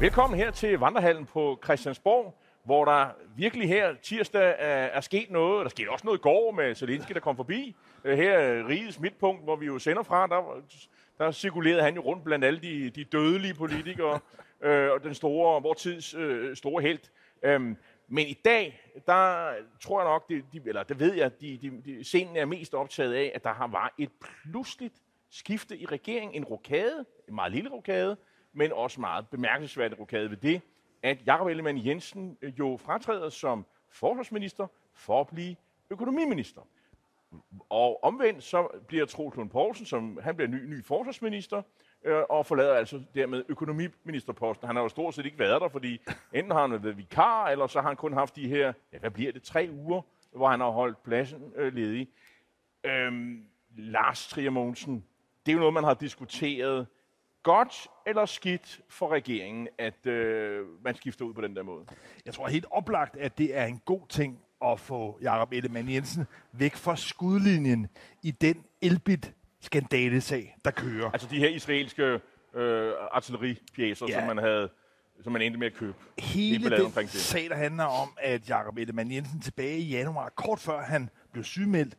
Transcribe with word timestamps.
Velkommen 0.00 0.38
her 0.38 0.50
til 0.50 0.78
Vandrehallen 0.78 1.26
på 1.26 1.58
Christiansborg, 1.64 2.38
hvor 2.64 2.84
der 2.84 3.08
virkelig 3.36 3.68
her 3.68 3.94
tirsdag 4.02 4.54
er, 4.58 5.00
sket 5.00 5.30
noget. 5.30 5.64
Der 5.64 5.68
skete 5.68 5.90
også 5.90 6.06
noget 6.06 6.18
i 6.18 6.22
går 6.22 6.50
med 6.50 6.74
Zelensky, 6.74 7.12
der 7.12 7.20
kom 7.20 7.36
forbi. 7.36 7.76
Øh, 8.04 8.16
Her 8.18 8.38
er 8.38 8.68
rigets 8.68 9.00
midtpunkt, 9.00 9.44
hvor 9.44 9.56
vi 9.56 9.66
jo 9.66 9.78
sender 9.78 10.02
fra, 10.02 10.26
der, 10.26 10.62
der 11.18 11.30
cirkulerede 11.30 11.82
han 11.82 11.94
jo 11.94 12.00
rundt 12.00 12.24
blandt 12.24 12.44
alle 12.44 12.60
de, 12.60 12.90
de 12.90 13.04
dødelige 13.04 13.54
politikere 13.54 14.20
øh, 14.64 14.90
og 14.90 15.02
den 15.02 15.14
store, 15.14 15.62
vor 15.62 15.74
tids 15.74 16.14
øh, 16.14 16.56
store 16.56 16.82
held. 16.82 17.00
Øhm, 17.42 17.76
men 18.08 18.26
i 18.26 18.40
dag, 18.44 18.92
der 19.06 19.52
tror 19.80 20.00
jeg 20.00 20.10
nok, 20.10 20.28
de, 20.28 20.42
de, 20.52 20.68
eller 20.68 20.82
det 20.82 21.00
ved 21.00 21.14
jeg, 21.14 21.40
de, 21.40 21.58
de, 21.62 21.82
de, 21.84 22.04
scenen 22.04 22.36
er 22.36 22.44
mest 22.44 22.74
optaget 22.74 23.14
af, 23.14 23.32
at 23.34 23.44
der 23.44 23.52
har 23.52 23.66
var 23.66 23.94
et 23.98 24.10
pludseligt 24.20 24.94
skifte 25.30 25.78
i 25.78 25.86
regeringen. 25.86 26.34
En 26.34 26.44
rokade, 26.44 27.04
en 27.28 27.34
meget 27.34 27.52
lille 27.52 27.70
rokade, 27.70 28.16
men 28.56 28.72
også 28.72 29.00
meget 29.00 29.28
bemærkelsesværdig 29.28 30.00
rokade 30.00 30.30
ved 30.30 30.36
det, 30.36 30.60
at 31.02 31.26
Jakob 31.26 31.46
Ellemann 31.46 31.86
Jensen 31.86 32.38
øh, 32.42 32.58
jo 32.58 32.78
fratræder 32.84 33.28
som 33.28 33.66
forsvarsminister 33.90 34.66
for 34.94 35.20
at 35.20 35.26
blive 35.26 35.56
økonomiminister. 35.90 36.60
Og 37.68 38.04
omvendt 38.04 38.42
så 38.42 38.68
bliver 38.86 39.06
Troels 39.06 39.36
Lund 39.36 39.50
Poulsen, 39.50 39.86
som 39.86 40.18
han 40.22 40.36
bliver 40.36 40.48
ny, 40.48 40.64
ny 40.66 40.84
forsvarsminister, 40.84 41.62
øh, 42.04 42.22
og 42.30 42.46
forlader 42.46 42.74
altså 42.74 43.02
dermed 43.14 43.44
økonomiministerposten. 43.48 44.66
Han 44.66 44.76
har 44.76 44.82
jo 44.82 44.88
stort 44.88 45.14
set 45.14 45.26
ikke 45.26 45.38
været 45.38 45.60
der, 45.60 45.68
fordi 45.68 46.00
enten 46.32 46.52
har 46.52 46.60
han 46.60 46.82
været 46.82 46.96
vikar, 46.96 47.48
eller 47.48 47.66
så 47.66 47.80
har 47.80 47.88
han 47.88 47.96
kun 47.96 48.12
haft 48.12 48.36
de 48.36 48.48
her, 48.48 48.72
ja, 48.92 48.98
hvad 48.98 49.10
bliver 49.10 49.32
det, 49.32 49.42
tre 49.42 49.68
uger, 49.72 50.02
hvor 50.32 50.48
han 50.48 50.60
har 50.60 50.70
holdt 50.70 51.02
pladsen 51.02 51.52
øh, 51.56 51.74
ledig. 51.74 52.08
Øhm, 52.84 53.44
Lars 53.76 54.28
Trier 54.28 54.50
Mogensen, 54.50 55.04
det 55.46 55.52
er 55.52 55.54
jo 55.54 55.58
noget, 55.58 55.74
man 55.74 55.84
har 55.84 55.94
diskuteret 55.94 56.86
godt 57.46 57.86
eller 58.06 58.26
skidt 58.26 58.80
for 58.88 59.12
regeringen, 59.12 59.68
at 59.78 60.06
øh, 60.06 60.66
man 60.84 60.94
skifter 60.94 61.24
ud 61.24 61.34
på 61.34 61.40
den 61.40 61.56
der 61.56 61.62
måde. 61.62 61.84
Jeg 62.26 62.34
tror 62.34 62.48
helt 62.48 62.66
oplagt, 62.70 63.16
at 63.16 63.38
det 63.38 63.56
er 63.58 63.64
en 63.64 63.80
god 63.84 64.00
ting 64.08 64.38
at 64.64 64.80
få 64.80 65.18
Jakob 65.22 65.52
Ellemann 65.52 65.90
Jensen 65.90 66.26
væk 66.52 66.74
fra 66.76 66.96
skudlinjen 66.96 67.88
i 68.22 68.30
den 68.30 68.64
elbit 68.82 69.32
skandalesag, 69.60 70.56
der 70.64 70.70
kører. 70.70 71.10
Altså 71.10 71.28
de 71.30 71.38
her 71.38 71.48
israelske 71.48 72.20
øh, 72.54 72.92
artilleripjæser, 73.10 74.06
Ja. 74.08 74.18
som 74.18 74.26
man 74.26 74.38
havde 74.38 74.68
som 75.22 75.32
man 75.32 75.42
endte 75.42 75.58
med 75.58 75.66
at 75.66 75.74
købe. 75.74 75.94
Hele 76.18 76.70
den 76.70 76.90
det. 76.94 77.10
sag, 77.10 77.48
der 77.50 77.56
handler 77.56 77.84
om, 77.84 78.08
at 78.18 78.48
Jakob 78.48 78.78
Ellemann 78.78 79.12
Jensen 79.12 79.40
tilbage 79.40 79.78
i 79.78 79.88
januar, 79.90 80.28
kort 80.28 80.60
før 80.60 80.80
han 80.82 81.10
blev 81.32 81.44
sygemeldt, 81.44 81.96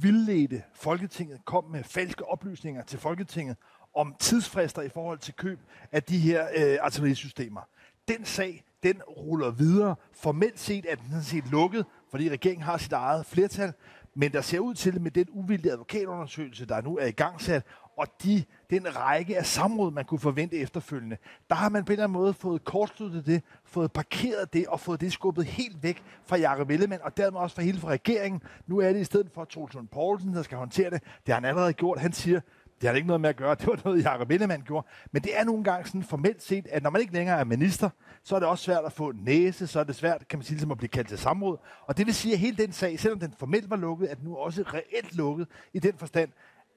vildledte 0.00 0.62
Folketinget, 0.74 1.44
kom 1.44 1.64
med 1.64 1.84
falske 1.84 2.24
oplysninger 2.24 2.82
til 2.82 2.98
Folketinget 2.98 3.56
om 3.94 4.14
tidsfrister 4.18 4.82
i 4.82 4.88
forhold 4.88 5.18
til 5.18 5.34
køb 5.34 5.60
af 5.92 6.02
de 6.02 6.18
her 6.18 6.46
øh, 6.56 6.78
artillerisystemer. 6.80 7.60
Den 8.08 8.24
sag, 8.24 8.64
den 8.82 9.02
ruller 9.02 9.50
videre. 9.50 9.94
Formelt 10.12 10.60
set 10.60 10.86
er 10.88 10.94
den 10.94 11.04
sådan 11.08 11.22
set 11.22 11.50
lukket, 11.50 11.86
fordi 12.10 12.30
regeringen 12.30 12.62
har 12.62 12.78
sit 12.78 12.92
eget 12.92 13.26
flertal, 13.26 13.72
men 14.14 14.32
der 14.32 14.40
ser 14.40 14.58
ud 14.58 14.74
til 14.74 15.00
med 15.00 15.10
den 15.10 15.26
uvildige 15.30 15.72
advokatundersøgelse, 15.72 16.66
der 16.66 16.80
nu 16.80 16.98
er 16.98 17.06
i 17.06 17.10
gang 17.10 17.40
sat, 17.40 17.66
og 18.02 18.08
de, 18.22 18.44
den 18.70 18.96
række 18.96 19.38
af 19.38 19.46
samråd, 19.46 19.92
man 19.92 20.04
kunne 20.04 20.18
forvente 20.20 20.56
efterfølgende, 20.56 21.16
der 21.48 21.54
har 21.54 21.68
man 21.68 21.84
på 21.84 21.92
en 21.92 21.94
eller 21.94 22.04
anden 22.04 22.18
måde 22.18 22.34
fået 22.34 22.64
kortsluttet 22.64 23.26
det, 23.26 23.42
fået 23.64 23.92
parkeret 23.92 24.52
det 24.52 24.66
og 24.66 24.80
fået 24.80 25.00
det 25.00 25.12
skubbet 25.12 25.44
helt 25.44 25.82
væk 25.82 26.02
fra 26.24 26.36
Jakob 26.36 26.70
Ellemann, 26.70 27.02
og 27.02 27.16
dermed 27.16 27.40
også 27.40 27.56
fra 27.56 27.62
hele 27.62 27.78
fra 27.78 27.88
regeringen. 27.88 28.42
Nu 28.66 28.78
er 28.78 28.92
det 28.92 29.00
i 29.00 29.04
stedet 29.04 29.30
for 29.34 29.44
Troels 29.44 29.74
Lund 29.74 29.88
Poulsen, 29.88 30.34
der 30.34 30.42
skal 30.42 30.58
håndtere 30.58 30.90
det. 30.90 31.02
Det 31.02 31.34
har 31.34 31.34
han 31.34 31.44
allerede 31.44 31.72
gjort. 31.72 31.98
Han 31.98 32.12
siger, 32.12 32.40
det 32.80 32.88
har 32.88 32.92
det 32.92 32.96
ikke 32.96 33.06
noget 33.06 33.20
med 33.20 33.28
at 33.28 33.36
gøre. 33.36 33.54
Det 33.60 33.66
var 33.66 33.80
noget, 33.84 34.04
Jacob 34.04 34.30
Ellemann 34.30 34.62
gjorde. 34.62 34.86
Men 35.12 35.22
det 35.22 35.38
er 35.38 35.44
nogle 35.44 35.64
gange 35.64 35.86
sådan 35.86 36.02
formelt 36.02 36.42
set, 36.42 36.66
at 36.70 36.82
når 36.82 36.90
man 36.90 37.00
ikke 37.00 37.12
længere 37.12 37.38
er 37.38 37.44
minister, 37.44 37.90
så 38.22 38.34
er 38.34 38.38
det 38.38 38.48
også 38.48 38.64
svært 38.64 38.84
at 38.84 38.92
få 38.92 39.12
næse, 39.12 39.66
så 39.66 39.80
er 39.80 39.84
det 39.84 39.96
svært, 39.96 40.28
kan 40.28 40.38
man 40.38 40.44
sige, 40.44 40.54
ligesom 40.54 40.70
at 40.70 40.78
blive 40.78 40.88
kaldt 40.88 41.08
til 41.08 41.18
samråd. 41.18 41.58
Og 41.86 41.96
det 41.96 42.06
vil 42.06 42.14
sige, 42.14 42.32
at 42.32 42.38
hele 42.38 42.56
den 42.56 42.72
sag, 42.72 43.00
selvom 43.00 43.20
den 43.20 43.34
formelt 43.38 43.70
var 43.70 43.76
lukket, 43.76 44.10
er 44.10 44.14
den 44.14 44.24
nu 44.24 44.36
også 44.36 44.62
reelt 44.62 45.16
lukket 45.16 45.48
i 45.72 45.78
den 45.78 45.94
forstand, 45.96 46.30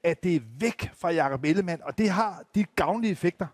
at 0.05 0.23
det 0.23 0.35
er 0.35 0.39
væk 0.59 0.89
fra 0.97 1.11
Jakob 1.11 1.43
Ellemann, 1.43 1.81
og 1.83 1.97
det 1.97 2.09
har 2.09 2.43
de 2.55 2.65
gavnlige 2.75 3.11
effekter, 3.11 3.47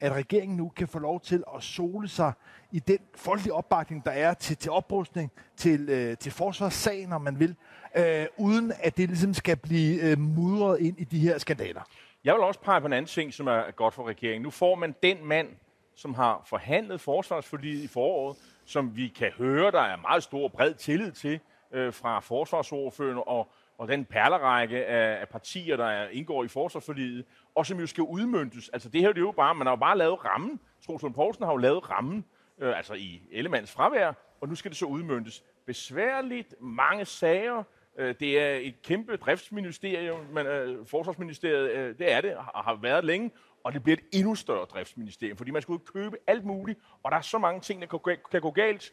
at 0.00 0.12
regeringen 0.12 0.56
nu 0.56 0.68
kan 0.68 0.88
få 0.88 0.98
lov 0.98 1.20
til 1.20 1.44
at 1.56 1.62
sole 1.62 2.08
sig 2.08 2.32
i 2.72 2.78
den 2.78 2.98
folkelige 3.14 3.52
opbakning, 3.52 4.04
der 4.04 4.10
er 4.10 4.34
til, 4.34 4.56
til 4.56 4.70
oprustning, 4.70 5.32
til, 5.56 5.88
øh, 5.88 6.16
til 6.16 6.32
forsvarssagen, 6.32 7.12
om 7.12 7.20
man 7.22 7.40
vil, 7.40 7.56
øh, 7.96 8.26
uden 8.36 8.72
at 8.80 8.96
det 8.96 9.08
ligesom 9.08 9.34
skal 9.34 9.56
blive 9.56 10.02
øh, 10.02 10.18
mudret 10.18 10.80
ind 10.80 10.98
i 10.98 11.04
de 11.04 11.18
her 11.18 11.38
skandaler. 11.38 11.82
Jeg 12.24 12.34
vil 12.34 12.42
også 12.42 12.60
pege 12.60 12.80
på 12.80 12.86
en 12.86 12.92
anden 12.92 13.08
ting, 13.08 13.34
som 13.34 13.46
er 13.46 13.70
godt 13.70 13.94
for 13.94 14.08
regeringen. 14.08 14.42
Nu 14.42 14.50
får 14.50 14.74
man 14.74 14.94
den 15.02 15.24
mand, 15.24 15.48
som 15.96 16.14
har 16.14 16.42
forhandlet 16.46 17.00
forsvarsforliget 17.00 17.82
i 17.82 17.86
foråret, 17.86 18.36
som 18.64 18.96
vi 18.96 19.08
kan 19.08 19.30
høre, 19.38 19.70
der 19.70 19.80
er 19.80 19.96
meget 19.96 20.22
stor 20.22 20.48
bred 20.48 20.74
tillid 20.74 21.12
til 21.12 21.40
øh, 21.72 21.92
fra 21.92 22.20
forsvarsordførende 22.20 23.22
og, 23.22 23.48
og 23.78 23.88
den 23.88 24.04
perlerække 24.04 24.86
af, 24.86 25.20
af 25.20 25.28
partier, 25.28 25.76
der 25.76 26.08
indgår 26.08 26.44
i 26.44 26.48
forsvarsforliget, 26.48 27.24
og 27.54 27.66
som 27.66 27.80
jo 27.80 27.86
skal 27.86 28.02
udmyndtes. 28.02 28.68
Altså 28.68 28.88
det 28.88 29.00
her 29.00 29.08
det 29.08 29.18
er 29.18 29.20
jo 29.20 29.32
bare, 29.32 29.54
man 29.54 29.66
har 29.66 29.72
jo 29.72 29.80
bare 29.80 29.98
lavet 29.98 30.24
rammen. 30.24 30.60
Troels 30.86 31.02
Lund 31.02 31.14
Poulsen 31.14 31.44
har 31.44 31.52
jo 31.52 31.56
lavet 31.56 31.90
rammen, 31.90 32.24
øh, 32.58 32.76
altså 32.76 32.94
i 32.94 33.22
Ellemands 33.32 33.72
fravær, 33.72 34.12
og 34.40 34.48
nu 34.48 34.54
skal 34.54 34.70
det 34.70 34.78
så 34.78 34.86
udmyndtes. 34.86 35.44
Besværligt, 35.66 36.54
mange 36.60 37.04
sager, 37.04 37.62
Øh, 37.98 38.14
Det 38.20 38.40
er 38.40 38.54
et 38.54 38.82
kæmpe 38.82 39.16
driftsministerium, 39.16 40.20
men 40.32 40.46
øh, 40.46 40.86
Forsvarsministeriet, 40.86 41.70
øh, 41.70 41.98
det 41.98 42.12
er 42.12 42.20
det, 42.20 42.30
har 42.30 42.62
har 42.64 42.74
været 42.82 43.04
længe, 43.04 43.30
og 43.64 43.72
det 43.72 43.82
bliver 43.82 43.96
et 43.96 44.18
endnu 44.18 44.34
større 44.34 44.64
driftsministerium, 44.64 45.36
fordi 45.36 45.50
man 45.50 45.62
skal 45.62 45.72
ud 45.72 45.78
og 45.78 45.84
købe 45.84 46.16
alt 46.26 46.44
muligt, 46.44 46.78
og 47.02 47.10
der 47.10 47.16
er 47.16 47.20
så 47.22 47.38
mange 47.38 47.60
ting, 47.60 47.80
der 47.82 47.86
kan 47.86 48.16
kan 48.30 48.40
gå 48.40 48.50
galt. 48.50 48.92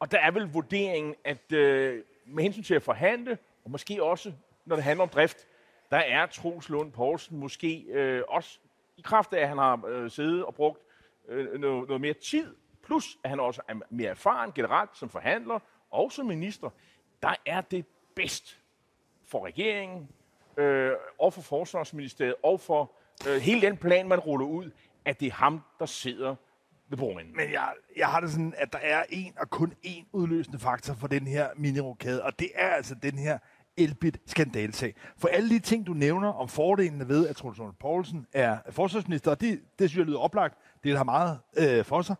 Og 0.00 0.12
der 0.12 0.18
er 0.18 0.30
vel 0.30 0.42
vurderingen, 0.42 1.14
at 1.24 1.52
øh, 1.52 2.02
med 2.26 2.42
hensyn 2.42 2.62
til 2.62 2.74
at 2.74 2.82
forhandle, 2.82 3.38
og 3.64 3.70
måske 3.70 4.02
også, 4.02 4.32
når 4.64 4.76
det 4.76 4.84
handler 4.84 5.02
om 5.02 5.08
drift, 5.08 5.46
der 5.90 5.96
er 5.96 6.26
Troels 6.26 6.68
Lund 6.68 6.92
Poulsen 6.92 7.38
måske 7.38 7.84
øh, 7.88 8.22
også 8.28 8.58
i 8.96 9.00
kraft 9.00 9.32
af, 9.32 9.40
at 9.42 9.48
han 9.48 9.58
har 9.58 9.86
øh, 9.86 10.10
siddet 10.10 10.44
og 10.44 10.54
brugt 10.54 10.80
øh, 11.28 11.60
noget, 11.60 11.88
noget 11.88 12.00
mere 12.00 12.14
tid, 12.14 12.56
plus 12.82 13.18
at 13.24 13.30
han 13.30 13.40
også 13.40 13.62
er 13.68 13.74
mere 13.90 14.10
erfaren 14.10 14.52
generelt 14.54 14.90
som 14.96 15.08
forhandler 15.08 15.58
og 15.90 16.12
som 16.12 16.26
minister, 16.26 16.70
der 17.22 17.34
er 17.46 17.60
det 17.60 17.86
bedst 18.14 18.58
for 19.24 19.46
regeringen 19.46 20.08
øh, 20.56 20.92
og 21.18 21.34
for 21.34 21.42
Forsvarsministeriet 21.42 22.34
og 22.42 22.60
for 22.60 22.92
øh, 23.28 23.40
hele 23.40 23.60
den 23.60 23.76
plan, 23.76 24.08
man 24.08 24.18
ruller 24.18 24.46
ud, 24.46 24.70
at 25.04 25.20
det 25.20 25.26
er 25.26 25.32
ham, 25.32 25.60
der 25.78 25.86
sidder 25.86 26.34
ved 26.88 26.98
bordenden. 26.98 27.36
Men 27.36 27.52
jeg, 27.52 27.72
jeg 27.96 28.08
har 28.08 28.20
det 28.20 28.30
sådan, 28.30 28.54
at 28.56 28.72
der 28.72 28.78
er 28.78 29.04
en 29.08 29.34
og 29.38 29.50
kun 29.50 29.74
én 29.86 30.04
udløsende 30.12 30.58
faktor 30.58 30.94
for 30.94 31.06
den 31.06 31.26
her 31.26 31.48
minirokade, 31.56 32.24
og 32.24 32.38
det 32.38 32.50
er 32.54 32.68
altså 32.68 32.94
den 32.94 33.18
her 33.18 33.38
elbit 33.76 34.18
skandalsag. 34.26 34.94
For 35.18 35.28
alle 35.28 35.50
de 35.50 35.58
ting, 35.58 35.86
du 35.86 35.92
nævner 35.92 36.28
om 36.28 36.48
fordelene 36.48 37.08
ved, 37.08 37.28
at 37.28 37.36
Troels 37.36 37.58
Lund 37.58 37.74
Poulsen 37.80 38.26
er 38.32 38.58
forsvarsminister, 38.70 39.30
og 39.30 39.40
det, 39.40 39.60
det 39.78 39.90
synes 39.90 39.98
jeg 39.98 40.06
lyder 40.06 40.18
oplagt, 40.18 40.58
det 40.84 40.96
har 40.96 41.04
meget 41.04 41.38
øh, 41.56 41.84
for 41.84 42.02
sig. 42.02 42.16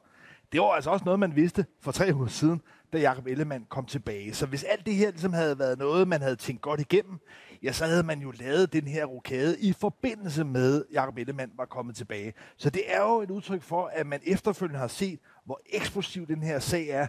Det 0.53 0.61
var 0.61 0.67
altså 0.67 0.91
også 0.91 1.05
noget, 1.05 1.21
man 1.21 1.37
vidste 1.37 1.67
for 1.81 1.93
tre 1.93 2.15
uger 2.15 2.27
siden, 2.27 2.61
da 2.93 2.99
Jacob 2.99 3.27
Ellemann 3.27 3.67
kom 3.69 3.87
tilbage. 3.87 4.35
Så 4.35 4.47
hvis 4.47 4.65
alt 4.65 4.87
det 4.87 4.95
her 4.95 5.11
ligesom 5.11 5.33
havde 5.33 5.59
været 5.59 5.79
noget, 5.79 6.09
man 6.09 6.23
havde 6.23 6.37
tænkt 6.37 6.62
godt 6.62 6.81
igennem, 6.81 7.19
ja, 7.62 7.73
så 7.73 7.87
havde 7.87 8.03
man 8.03 8.21
jo 8.21 8.31
lavet 8.31 8.73
den 8.73 8.87
her 8.87 9.05
rokade 9.05 9.61
i 9.61 9.73
forbindelse 9.73 10.45
med, 10.45 10.85
at 10.85 10.95
Jacob 10.95 11.19
Ellemann 11.19 11.53
var 11.57 11.65
kommet 11.65 11.97
tilbage. 11.97 12.33
Så 12.57 12.71
det 12.71 12.83
er 12.87 13.03
jo 13.03 13.21
et 13.21 13.31
udtryk 13.31 13.62
for, 13.62 13.91
at 13.93 14.07
man 14.07 14.21
efterfølgende 14.27 14.81
har 14.81 14.89
set, 14.89 15.19
hvor 15.45 15.61
eksplosiv 15.67 16.27
den 16.27 16.43
her 16.43 16.59
sag 16.59 16.89
er, 16.89 17.07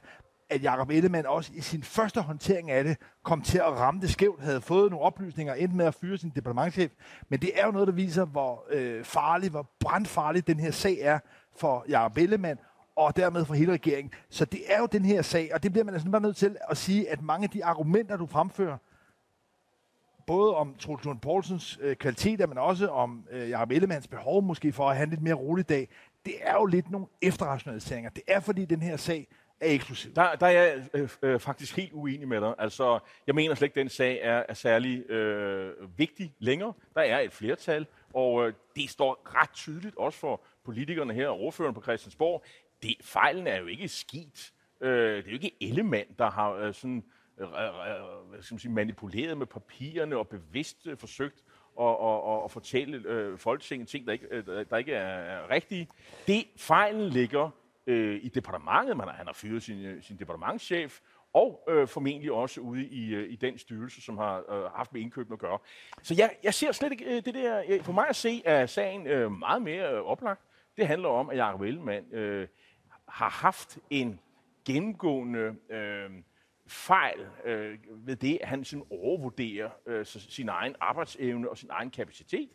at 0.53 0.63
Jakob 0.63 0.89
Ellemann 0.89 1.25
også 1.25 1.51
i 1.55 1.61
sin 1.61 1.83
første 1.83 2.21
håndtering 2.21 2.71
af 2.71 2.83
det 2.83 2.97
kom 3.23 3.41
til 3.41 3.57
at 3.57 3.71
ramme 3.71 4.01
det 4.01 4.09
skævt, 4.09 4.43
havde 4.43 4.61
fået 4.61 4.91
nogle 4.91 5.05
oplysninger, 5.05 5.53
endte 5.53 5.77
med 5.77 5.85
at 5.85 5.95
fyre 5.95 6.17
sin 6.17 6.31
departementchef. 6.35 6.91
Men 7.29 7.39
det 7.39 7.51
er 7.59 7.65
jo 7.65 7.71
noget, 7.71 7.87
der 7.87 7.93
viser, 7.93 8.25
hvor 8.25 8.65
øh, 8.69 9.03
farlig, 9.03 9.49
hvor 9.49 9.69
brandfarlig 9.79 10.47
den 10.47 10.59
her 10.59 10.71
sag 10.71 10.97
er 11.01 11.19
for 11.55 11.85
Jakob 11.89 12.17
Ellemann, 12.17 12.59
og 12.95 13.15
dermed 13.15 13.45
for 13.45 13.53
hele 13.53 13.73
regeringen. 13.73 14.13
Så 14.29 14.45
det 14.45 14.61
er 14.67 14.79
jo 14.79 14.85
den 14.85 15.05
her 15.05 15.21
sag, 15.21 15.49
og 15.53 15.63
det 15.63 15.71
bliver 15.71 15.85
man 15.85 15.93
altså 15.93 16.09
bare 16.09 16.21
nødt 16.21 16.35
til 16.35 16.57
at 16.69 16.77
sige, 16.77 17.09
at 17.09 17.21
mange 17.21 17.43
af 17.43 17.49
de 17.49 17.65
argumenter, 17.65 18.17
du 18.17 18.25
fremfører, 18.25 18.77
både 20.27 20.55
om 20.55 20.75
Troels 20.79 21.03
Lund 21.03 21.19
Poulsens 21.19 21.79
øh, 21.81 21.95
kvaliteter, 21.95 22.47
men 22.47 22.57
også 22.57 22.87
om 22.87 23.27
øh, 23.31 23.49
Jacob 23.49 23.71
Ellemanns 23.71 24.07
behov 24.07 24.43
måske 24.43 24.71
for 24.71 24.89
at 24.89 24.95
have 24.95 25.03
en 25.03 25.09
lidt 25.09 25.21
mere 25.21 25.33
rolig 25.33 25.69
dag, 25.69 25.89
det 26.25 26.33
er 26.41 26.53
jo 26.53 26.65
lidt 26.65 26.91
nogle 26.91 27.07
efterrationaliseringer. 27.21 28.09
Det 28.09 28.23
er 28.27 28.39
fordi 28.39 28.65
den 28.65 28.81
her 28.81 28.97
sag 28.97 29.27
er 29.69 29.73
eksklusiv. 29.73 30.13
Der, 30.13 30.35
der 30.35 30.47
er 30.47 30.51
jeg 30.51 30.89
øh, 30.93 31.09
øh, 31.21 31.39
faktisk 31.39 31.75
helt 31.75 31.93
uenig 31.93 32.27
med 32.27 32.41
dig. 32.41 32.55
Altså, 32.57 32.99
jeg 33.27 33.35
mener 33.35 33.55
slet 33.55 33.65
ikke, 33.65 33.79
at 33.79 33.83
den 33.83 33.89
sag 33.89 34.19
er, 34.21 34.43
er 34.49 34.53
særlig 34.53 35.09
øh, 35.09 35.73
vigtig 35.97 36.33
længere. 36.39 36.73
Der 36.95 37.01
er 37.01 37.19
et 37.19 37.33
flertal, 37.33 37.87
og 38.13 38.47
øh, 38.47 38.53
det 38.75 38.89
står 38.89 39.41
ret 39.41 39.53
tydeligt 39.53 39.95
også 39.97 40.19
for 40.19 40.41
politikerne 40.65 41.13
her 41.13 41.27
og 41.27 41.39
ordføreren 41.39 41.75
på 41.75 41.81
Christiansborg. 41.81 42.43
Det, 42.83 42.95
fejlen 43.01 43.47
er 43.47 43.59
jo 43.59 43.65
ikke 43.65 43.87
skidt. 43.87 44.53
Øh, 44.81 45.17
det 45.17 45.25
er 45.25 45.31
jo 45.31 45.33
ikke 45.33 45.55
Ellemann, 45.61 46.07
der 46.19 46.31
har 46.31 46.51
øh, 46.51 46.73
sådan, 46.73 47.03
øh, 47.37 47.47
øh, 47.47 48.37
øh 48.37 48.43
skal 48.43 48.53
man 48.53 48.59
sige, 48.59 48.71
manipuleret 48.71 49.37
med 49.37 49.45
papirerne 49.45 50.17
og 50.17 50.27
bevidst 50.27 50.87
øh, 50.87 50.97
forsøgt 50.97 51.43
at, 51.79 51.85
at, 51.87 51.91
at, 51.91 52.43
og 52.43 52.51
fortælle 52.51 52.97
øh, 53.07 53.37
Folketinget 53.37 53.87
ting, 53.87 54.05
der 54.05 54.13
ikke, 54.13 54.27
øh, 54.31 54.65
der 54.69 54.77
ikke 54.77 54.93
er, 54.93 55.39
er 55.39 55.49
rigtige. 55.49 55.87
Det 56.27 56.45
fejlen 56.57 57.09
ligger 57.09 57.49
øh, 57.87 58.19
i 58.23 58.29
departementet. 58.29 58.97
Man 58.97 59.07
har, 59.07 59.15
han 59.15 59.25
har 59.25 59.33
fyret 59.33 59.63
sin, 59.63 59.85
øh, 59.85 60.03
sin 60.03 60.17
departementschef, 60.17 60.99
og 61.33 61.63
øh, 61.69 61.87
formentlig 61.87 62.31
også 62.31 62.61
ude 62.61 62.87
i, 62.87 63.13
øh, 63.13 63.31
i 63.31 63.35
den 63.35 63.57
styrelse, 63.57 64.01
som 64.01 64.17
har 64.17 64.53
øh, 64.53 64.71
haft 64.71 64.93
med 64.93 65.01
indkøbene 65.01 65.33
at 65.33 65.39
gøre. 65.39 65.59
Så 66.01 66.15
jeg, 66.17 66.35
jeg 66.43 66.53
ser 66.53 66.71
slet 66.71 66.91
ikke 66.91 67.05
øh, 67.05 67.25
det 67.25 67.33
der... 67.33 67.63
Øh, 67.69 67.83
for 67.83 67.93
mig 67.93 68.09
at 68.09 68.15
se 68.15 68.41
er 68.45 68.65
sagen 68.65 69.07
øh, 69.07 69.31
meget 69.31 69.61
mere 69.61 69.93
øh, 69.93 70.01
oplagt. 70.01 70.41
Det 70.77 70.87
handler 70.87 71.09
om, 71.09 71.29
at 71.29 71.37
Jacob 71.37 71.61
Ellemann 71.61 72.13
øh, 72.13 72.47
har 73.07 73.29
haft 73.29 73.77
en 73.89 74.19
gennemgående 74.65 75.55
øh, 75.69 76.09
fejl 76.67 77.27
øh, 77.45 77.77
ved 77.89 78.15
det, 78.15 78.37
at 78.41 78.47
han 78.47 78.63
sådan 78.63 78.85
overvurderer 78.89 79.69
øh, 79.85 80.05
sin 80.05 80.49
egen 80.49 80.75
arbejdsevne 80.79 81.49
og 81.49 81.57
sin 81.57 81.69
egen 81.71 81.91
kapacitet. 81.91 82.49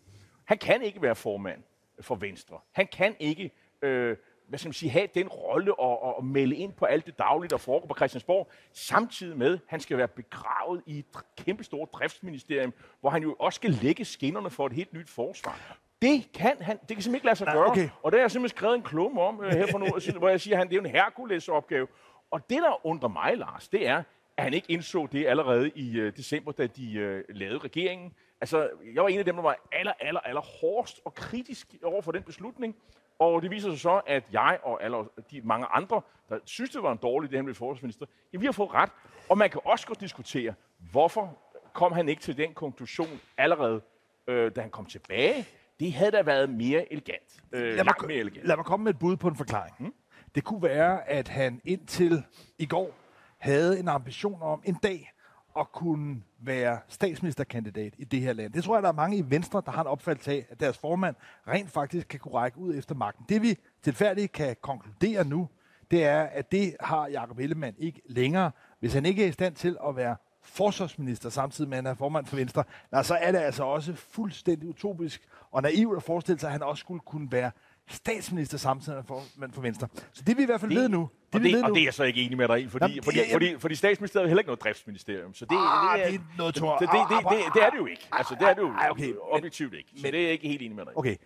Han 0.45 0.59
kan 0.59 0.83
ikke 0.83 1.03
være 1.03 1.15
formand 1.15 1.63
for 2.01 2.15
Venstre. 2.15 2.61
Han 2.73 2.87
kan 2.87 3.17
ikke 3.19 3.51
øh, 3.83 4.17
hvad 4.49 4.59
skal 4.59 4.69
man 4.69 4.73
sige, 4.73 4.91
have 4.91 5.09
den 5.15 5.29
rolle 5.29 5.79
og, 5.79 6.03
og, 6.03 6.17
og 6.17 6.25
melde 6.25 6.57
ind 6.57 6.73
på 6.73 6.85
alt 6.85 7.07
det 7.07 7.19
daglige, 7.19 7.51
der 7.51 7.57
foregår 7.57 7.87
på 7.87 7.95
Christiansborg, 7.95 8.51
samtidig 8.73 9.39
med, 9.39 9.55
at 9.55 9.61
han 9.67 9.81
skal 9.81 9.97
være 9.99 10.09
begravet 10.09 10.83
i 10.87 10.99
et 10.99 11.07
kæmpestort 11.37 11.93
driftsministerium, 11.93 12.73
hvor 13.01 13.11
han 13.11 13.23
jo 13.23 13.37
også 13.39 13.57
skal 13.57 13.71
lægge 13.71 14.05
skinnerne 14.05 14.51
for 14.51 14.67
et 14.67 14.73
helt 14.73 14.93
nyt 14.93 15.11
forsvar. 15.11 15.79
Det 16.03 16.33
kan 16.35 16.57
han, 16.61 16.77
det 16.77 16.89
kan 16.89 17.03
simpelthen 17.03 17.15
ikke 17.15 17.27
lade 17.27 17.37
sig 17.37 17.45
Nej, 17.45 17.55
gøre. 17.55 17.67
Okay. 17.67 17.89
Og 18.03 18.13
det 18.13 18.21
har 18.21 18.25
jeg 18.25 18.31
simpelthen 18.31 18.57
skrevet 18.57 18.75
en 18.75 18.83
klumme 18.83 19.21
om 19.21 19.39
uh, 19.39 19.45
her 19.45 19.67
for 19.71 19.79
nu, 19.79 20.19
hvor 20.19 20.29
jeg 20.29 20.41
siger, 20.41 20.55
at 20.55 20.59
han, 20.59 20.69
det 20.69 20.77
er 20.77 20.81
en 20.81 20.87
Hercules 20.87 21.49
opgave. 21.49 21.87
Og 22.31 22.51
det, 22.51 22.59
der 22.63 22.87
undrer 22.87 23.09
mig, 23.09 23.37
Lars, 23.37 23.69
det 23.69 23.87
er, 23.87 24.03
at 24.37 24.45
han 24.45 24.55
ikke 24.55 24.73
indså 24.73 25.07
det 25.07 25.27
allerede 25.27 25.71
i 25.75 26.01
uh, 26.01 26.07
december, 26.17 26.53
da 26.53 26.67
de 26.67 27.23
uh, 27.29 27.37
lavede 27.37 27.59
regeringen. 27.59 28.15
Altså, 28.41 28.71
jeg 28.95 29.03
var 29.03 29.09
en 29.09 29.19
af 29.19 29.25
dem, 29.25 29.35
der 29.35 29.43
var 29.43 29.57
aller, 29.73 29.93
aller, 30.01 30.21
aller 30.21 30.41
hårdest 30.41 31.01
og 31.05 31.15
kritisk 31.15 31.75
over 31.85 32.03
for 32.03 32.13
den 32.13 32.23
beslutning. 32.23 32.77
Og 33.19 33.43
det 33.43 33.51
viser 33.51 33.71
sig 33.71 33.81
så, 33.81 34.01
at 34.07 34.25
jeg 34.33 34.59
og 34.63 34.83
alle 34.83 34.97
de 35.31 35.41
mange 35.41 35.67
andre, 35.67 36.03
der 36.29 36.39
synes, 36.45 36.71
det 36.71 36.83
var 36.83 36.93
en 36.93 36.99
dårlig 37.03 37.31
idé, 37.31 37.37
han 37.37 37.45
blev 37.45 37.55
forsvarsminister, 37.55 38.07
ja, 38.33 38.39
vi 38.39 38.45
har 38.45 38.53
fået 38.53 38.75
ret. 38.75 38.91
Og 39.29 39.39
man 39.39 39.51
kan 39.51 39.61
også 39.65 39.87
godt 39.87 40.01
diskutere, 40.01 40.55
hvorfor 40.91 41.39
kom 41.73 41.93
han 41.93 42.09
ikke 42.09 42.23
til 42.23 42.37
den 42.37 42.55
konklusion 42.55 43.21
allerede, 43.39 43.81
øh, 44.27 44.53
da 44.57 44.61
han 44.61 44.71
kom 44.71 44.87
tilbage. 44.87 45.47
Det 45.81 45.93
havde 45.93 46.11
da 46.11 46.23
været 46.23 46.51
mere 46.51 46.93
elegant. 46.93 47.43
Øh, 47.53 47.75
lad, 47.75 47.85
mig, 47.85 47.95
mere 48.07 48.17
elegant. 48.17 48.47
lad 48.47 48.57
mig 48.57 48.65
komme 48.65 48.85
med 48.85 48.93
et 48.93 48.99
bud 48.99 49.17
på 49.17 49.29
en 49.29 49.37
forklaring. 49.37 49.75
Hmm? 49.79 49.95
Det 50.35 50.45
kunne 50.45 50.63
være, 50.63 51.09
at 51.09 51.29
han 51.29 51.61
indtil 51.65 52.25
i 52.59 52.67
går 52.67 52.95
havde 53.39 53.79
en 53.79 53.89
ambition 53.89 54.43
om 54.43 54.63
en 54.65 54.75
dag 54.83 55.13
at 55.59 55.73
kunne 55.73 56.23
være 56.39 56.79
statsministerkandidat 56.89 57.95
i 57.99 58.05
det 58.05 58.21
her 58.21 58.33
land. 58.33 58.53
Det 58.53 58.65
tror 58.65 58.77
jeg, 58.77 58.83
der 58.83 58.89
er 58.89 58.93
mange 58.93 59.17
i 59.17 59.25
Venstre, 59.31 59.63
der 59.67 59.73
har 59.73 59.81
en 59.81 59.87
opfattelse 59.87 60.33
af, 60.33 60.47
at 60.51 60.61
deres 60.61 60.79
formand 60.79 61.17
rent 61.49 61.71
faktisk 61.71 62.09
kan 62.09 62.21
kunne 62.21 62.35
række 62.35 62.59
ud 62.59 62.75
efter 62.75 62.95
magten. 62.95 63.25
Det 63.29 63.43
vi 63.43 63.59
tilfærdigt 63.83 64.33
kan 64.33 64.57
konkludere 64.63 65.25
nu, 65.25 65.49
det 65.91 66.05
er, 66.05 66.23
at 66.23 66.53
det 66.53 66.77
har 66.81 67.07
Jacob 67.07 67.39
Ellemann 67.39 67.77
ikke 67.79 68.03
længere. 68.07 68.51
Hvis 68.81 68.95
han 68.95 69.07
ikke 69.07 69.25
er 69.25 69.29
i 69.29 69.33
stand 69.33 69.55
til 69.55 69.77
at 69.89 69.97
være 69.97 70.17
forsvarsminister 70.43 71.31
samtidig 71.31 71.69
med, 71.69 71.79
at 71.79 71.85
han 71.85 71.91
er 71.91 71.95
formand 71.95 72.27
for 72.27 72.37
Venstre, 72.37 72.65
så 73.03 73.15
er 73.21 73.33
det 73.33 73.39
altså 73.39 73.65
også 73.65 73.95
fuldstændig 73.95 74.69
utopisk 74.69 75.29
og 75.51 75.63
naivt 75.63 75.97
at 75.97 76.03
forestille 76.03 76.41
sig, 76.41 76.49
at 76.49 76.53
han 76.53 76.63
også 76.63 76.81
skulle 76.81 77.01
kunne 77.01 77.33
være 77.33 77.51
statsminister 77.89 78.59
samtidig 78.59 79.05
for, 79.07 79.23
men 79.37 79.53
for 79.53 79.61
Venstre. 79.61 79.89
Så 80.13 80.23
det 80.27 80.37
vi 80.37 80.43
i 80.43 80.47
hvert 80.47 80.61
fald 80.61 80.71
det, 80.71 80.81
ved 80.81 80.89
nu. 80.89 81.09
Det, 81.33 81.35
og, 81.35 81.41
det, 81.41 81.65
og 81.65 81.71
det 81.71 81.81
er 81.81 81.85
jeg 81.85 81.95
så 81.95 82.05
ikke 82.05 82.23
enig 82.23 82.37
med 82.37 82.49
dig 82.49 82.61
i, 82.63 82.69
fordi, 82.69 82.85
Jamen, 82.85 83.03
fordi, 83.05 83.19
ja, 83.19 83.35
fordi, 83.35 83.59
fordi 83.59 83.75
statsministeriet 83.75 84.25
er 84.25 84.29
heller 84.29 84.41
ikke 84.41 84.49
noget 84.49 84.63
driftsministerium. 84.63 85.35
Så 85.35 85.45
det, 85.45 85.57
ah, 85.59 85.99
det, 85.99 86.07
er, 86.07 86.11
det 86.11 86.21
er 86.21 86.25
noget 86.39 86.55
tår. 86.55 86.79
Det, 86.79 86.89
det, 86.93 87.01
det, 87.11 87.31
det, 87.31 87.55
det, 87.55 87.63
er 87.63 87.71
det 87.71 87.79
jo 87.79 87.87
ikke. 87.87 88.09
Altså, 88.13 88.37
det 88.41 88.49
er 88.49 88.55
det 88.55 88.63
jo 88.63 88.73
ah, 88.79 88.91
okay, 88.91 89.15
objektivt 89.31 89.75
ikke. 89.75 89.89
Så 89.97 90.03
men, 90.03 90.13
det 90.13 90.21
er 90.21 90.23
jeg 90.23 90.33
ikke 90.33 90.49
helt 90.49 90.63
enig 90.63 90.77
med 90.77 90.85
dig 90.85 90.93
i. 90.93 90.97
Okay, 90.97 91.17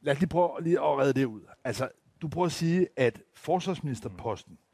lad 0.00 0.12
os 0.12 0.20
lige 0.20 0.28
prøve 0.28 0.50
lige 0.60 0.78
at 0.78 0.98
redde 0.98 1.20
det 1.20 1.24
ud. 1.26 1.40
Altså, 1.64 1.88
du 2.22 2.28
prøver 2.28 2.46
at 2.46 2.52
sige, 2.52 2.88
at 2.96 3.22
forsvarsministerposten, 3.34 4.52
mm 4.52 4.69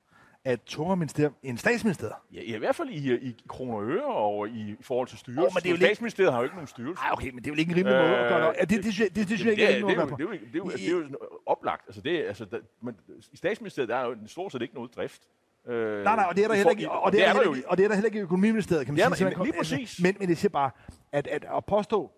af 0.47 0.53
et 0.53 0.63
tungere 0.67 0.97
ministerium 0.97 1.35
end 1.43 1.59
statsministeriet. 1.59 2.15
Ja, 2.33 2.41
i 2.41 2.59
hvert 2.59 2.77
fald 2.77 2.89
i, 2.89 3.15
i 3.15 3.37
kroner 3.49 3.75
og 3.75 3.85
øre 3.85 4.05
og 4.05 4.49
i, 4.49 4.71
i 4.71 4.83
forhold 4.83 5.09
til 5.09 5.19
styrelse. 5.19 5.41
Oh, 5.41 5.51
men 5.55 5.63
det 5.63 5.67
er 5.67 5.71
jo 5.71 5.77
statsministeriet 5.77 6.33
har 6.33 6.39
jo 6.39 6.45
ikke 6.45 6.57
nogen 6.57 6.67
styrelse. 6.67 7.03
Nej, 7.03 7.13
okay, 7.13 7.31
men 7.31 7.45
det 7.45 7.51
er 7.51 7.55
jo 7.55 7.59
ikke 7.59 7.71
en 7.71 7.77
rimelig 7.77 7.95
øh, 7.95 8.03
måde 8.03 8.17
at 8.17 8.29
gøre 8.29 8.55
det. 8.61 8.61
Det, 8.61 8.71
det, 8.71 8.85
det, 8.85 8.99
det, 8.99 9.17
det, 9.17 9.29
det 9.29 9.39
synes 9.39 9.45
jeg 9.45 9.51
ikke 9.51 9.65
er 9.65 9.77
en 9.77 9.83
måde 9.83 10.03
at. 10.03 10.09
Det 10.09 10.21
er 10.21 10.25
jo, 10.55 10.71
det 10.71 10.87
er 10.87 10.91
jo, 10.91 10.99
er 11.01 11.15
oplagt. 11.47 11.83
Altså, 11.87 12.01
det, 12.01 12.25
altså, 12.25 12.45
der, 12.45 12.59
men, 12.83 12.95
I 13.33 13.37
statsministeriet 13.37 13.89
der 13.89 13.97
er 13.97 14.05
jo 14.05 14.17
stort 14.27 14.53
set 14.53 14.63
ikke 14.63 14.75
noget 14.75 14.97
drift. 14.97 15.23
Øh, 15.67 16.05
nej, 16.05 16.17
nej, 16.17 16.25
og 16.29 16.37
det 16.37 16.45
er 16.45 16.49
der 16.49 16.55
heller 16.55 16.71
ikke, 16.71 16.91
og 16.91 17.13
det 17.13 17.27
er, 17.27 17.33
der 17.33 17.41
ikke, 17.41 17.69
og 17.69 17.77
det 17.77 17.85
er 17.85 17.89
der 17.89 17.95
heller 17.95 18.09
ikke 18.09 18.19
i 18.19 18.23
økonomiministeriet, 18.23 18.87
kan 18.87 18.95
man 18.95 19.15
sige. 19.15 19.31
Der, 19.31 19.45
lige 19.45 19.55
præcis. 19.59 20.01
Men, 20.03 20.17
men 20.19 20.29
det 20.29 20.39
siger 20.39 20.51
bare, 20.51 20.71
at, 21.13 21.27
at, 21.27 21.45
at 21.57 21.65
påstå, 21.65 22.11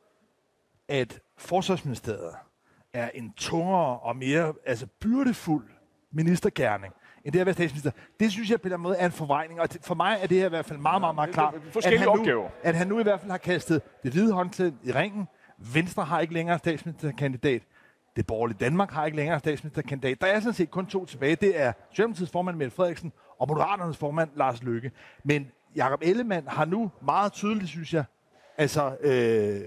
at 0.89 1.21
forsvarsministeriet 1.37 2.35
er 2.93 3.11
en 3.15 3.33
tungere 3.37 3.99
og 3.99 4.17
mere 4.17 4.55
altså 4.67 4.87
byrdefuld 5.01 5.69
ministergærning, 6.11 6.95
end 7.25 7.33
det 7.33 7.41
at 7.41 7.47
være 7.47 7.55
statsminister. 7.55 7.91
Det 8.21 8.33
synes 8.33 8.51
jeg 8.51 8.61
på 8.61 8.69
den 8.69 8.81
måde 8.81 8.97
er 8.97 9.07
en 9.07 9.13
forvejning, 9.13 9.61
og 9.61 9.69
for 9.83 9.95
mig 9.95 10.19
er 10.23 10.27
det 10.27 10.39
her 10.39 10.47
i 10.47 10.49
hvert 10.49 10.65
fald 10.65 10.79
meget, 10.79 11.01
meget, 11.01 11.15
meget 11.15 11.31
klart, 11.31 11.55
at 11.85 11.99
han, 11.99 12.09
nu, 12.09 12.49
at 12.63 12.75
han 12.75 12.87
nu 12.87 13.01
i 13.01 13.03
hvert 13.03 13.21
fald 13.21 13.31
har 13.31 13.39
kastet 13.39 13.83
det 14.03 14.13
hvide 14.13 14.33
håndklæde 14.33 14.75
i 14.85 14.93
ringen. 14.93 15.29
Venstre 15.59 16.05
har 16.05 16.21
ikke 16.21 16.35
længere 16.35 16.59
statsministerkandidat. 16.59 17.63
Det 18.17 18.27
borgerlige 18.27 18.59
Danmark 18.61 18.91
har 18.91 19.07
ikke 19.07 19.17
længere 19.17 19.39
statsministerkandidat. 19.39 20.21
Der 20.21 20.27
er 20.27 20.41
sådan 20.41 20.55
set 20.55 20.71
kun 20.71 20.87
to 20.87 21.05
tilbage. 21.07 21.37
Det 21.37 21.61
er 21.61 21.73
Socialdemokratiets 21.91 22.33
formand 22.33 22.57
Mette 22.57 22.77
Frederiksen 22.77 23.13
og 23.39 23.49
Moderaternes 23.49 23.97
formand 23.97 24.31
Lars 24.35 24.63
Løkke. 24.63 24.91
Men 25.25 25.51
Jakob 25.77 26.01
Ellemann 26.03 26.49
har 26.49 26.65
nu 26.65 26.91
meget 27.03 27.33
tydeligt, 27.33 27.69
synes 27.69 27.95
jeg, 27.95 28.05
altså 28.57 28.97
øh, 29.01 29.61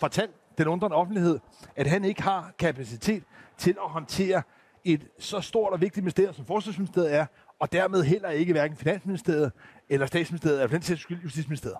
fortalt 0.00 0.30
den 0.58 0.68
undrende 0.68 0.96
offentlighed, 0.96 1.38
at 1.76 1.86
han 1.86 2.04
ikke 2.04 2.22
har 2.22 2.52
kapacitet 2.58 3.22
til 3.58 3.76
at 3.84 3.90
håndtere 3.90 4.42
et 4.86 5.08
så 5.18 5.40
stort 5.40 5.72
og 5.72 5.80
vigtigt 5.80 6.04
ministerium, 6.04 6.34
som 6.34 6.46
Forsvarsministeriet 6.46 7.14
er, 7.14 7.26
og 7.58 7.72
dermed 7.72 8.02
heller 8.02 8.30
ikke 8.30 8.52
hverken 8.52 8.76
Finansministeriet 8.76 9.52
eller 9.88 10.06
Statsministeriet, 10.06 10.56
eller 10.56 10.68
for 10.68 10.76
den 10.76 10.82
sags 10.82 11.00
skyld 11.00 11.22
Justitsministeriet. 11.22 11.78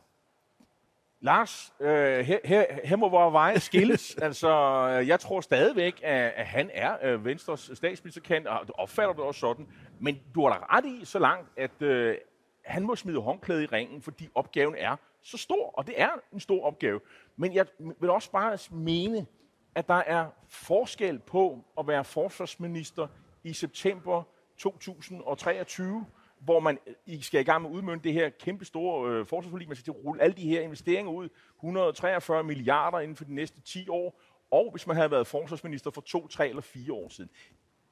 Lars, 1.20 1.73
øh, 1.81 2.25
her, 2.25 2.38
her, 2.44 2.64
her 2.85 2.97
må 2.97 3.08
vores 3.08 3.32
veje 3.32 3.61
skilles. 3.61 4.14
altså, 4.23 4.49
jeg 5.06 5.20
tror 5.20 5.41
stadigvæk, 5.41 6.00
at, 6.03 6.32
at 6.37 6.47
han 6.47 6.70
er 6.75 6.97
øh, 7.03 7.25
Venstres 7.25 7.70
statsministerkant, 7.75 8.47
og 8.47 8.69
du 8.69 8.73
opfatter 8.79 9.14
det 9.14 9.23
også 9.23 9.41
sådan. 9.41 9.67
Men 10.00 10.19
du 10.35 10.43
har 10.43 10.49
da 10.49 10.76
ret 10.76 10.85
i 10.85 11.05
så 11.05 11.19
langt, 11.19 11.49
at 11.56 11.82
øh, 11.82 12.17
han 12.64 12.82
må 12.82 12.97
smide 12.97 13.20
håndklæde 13.20 13.62
i 13.62 13.67
ringen, 13.67 14.03
fordi 14.03 14.29
opgaven 14.35 14.75
er 14.79 14.97
så 15.23 15.38
stor, 15.38 15.70
og 15.70 15.87
det 15.87 15.94
er 16.00 16.08
en 16.32 16.41
stor 16.41 16.64
opgave. 16.64 17.00
Men 17.37 17.55
jeg 17.55 17.67
vil 18.00 18.11
også 18.11 18.31
bare 18.31 18.58
mene, 18.70 19.27
at 19.76 19.88
der 19.88 19.94
er 19.94 20.26
forskel 20.48 21.18
på 21.18 21.64
at 21.78 21.86
være 21.86 22.04
forsvarsminister 22.04 23.06
i 23.44 23.52
september 23.52 24.22
2023, 24.58 26.06
hvor 26.38 26.60
man 26.60 26.78
I 27.06 27.22
skal 27.22 27.40
i 27.40 27.44
gang 27.44 27.62
med 27.62 27.70
at 27.70 27.74
udmønte 27.74 28.04
det 28.04 28.12
her 28.12 28.28
kæmpe 28.28 28.64
store 28.64 29.10
øh, 29.10 29.26
forsvarsforlig. 29.26 29.68
Man 29.68 29.76
skal 29.76 29.90
rulle 29.90 30.22
alle 30.22 30.36
de 30.36 30.48
her 30.48 30.60
investeringer 30.60 31.12
ud, 31.12 31.28
143 31.56 32.44
milliarder 32.44 33.00
inden 33.00 33.16
for 33.16 33.24
de 33.24 33.34
næste 33.34 33.60
10 33.60 33.88
år, 33.88 34.20
og 34.50 34.70
hvis 34.70 34.86
man 34.86 34.96
havde 34.96 35.10
været 35.10 35.26
forsvarsminister 35.26 35.90
for 35.90 36.00
to, 36.00 36.28
tre 36.28 36.48
eller 36.48 36.62
fire 36.62 36.92
år 36.92 37.08
siden. 37.08 37.30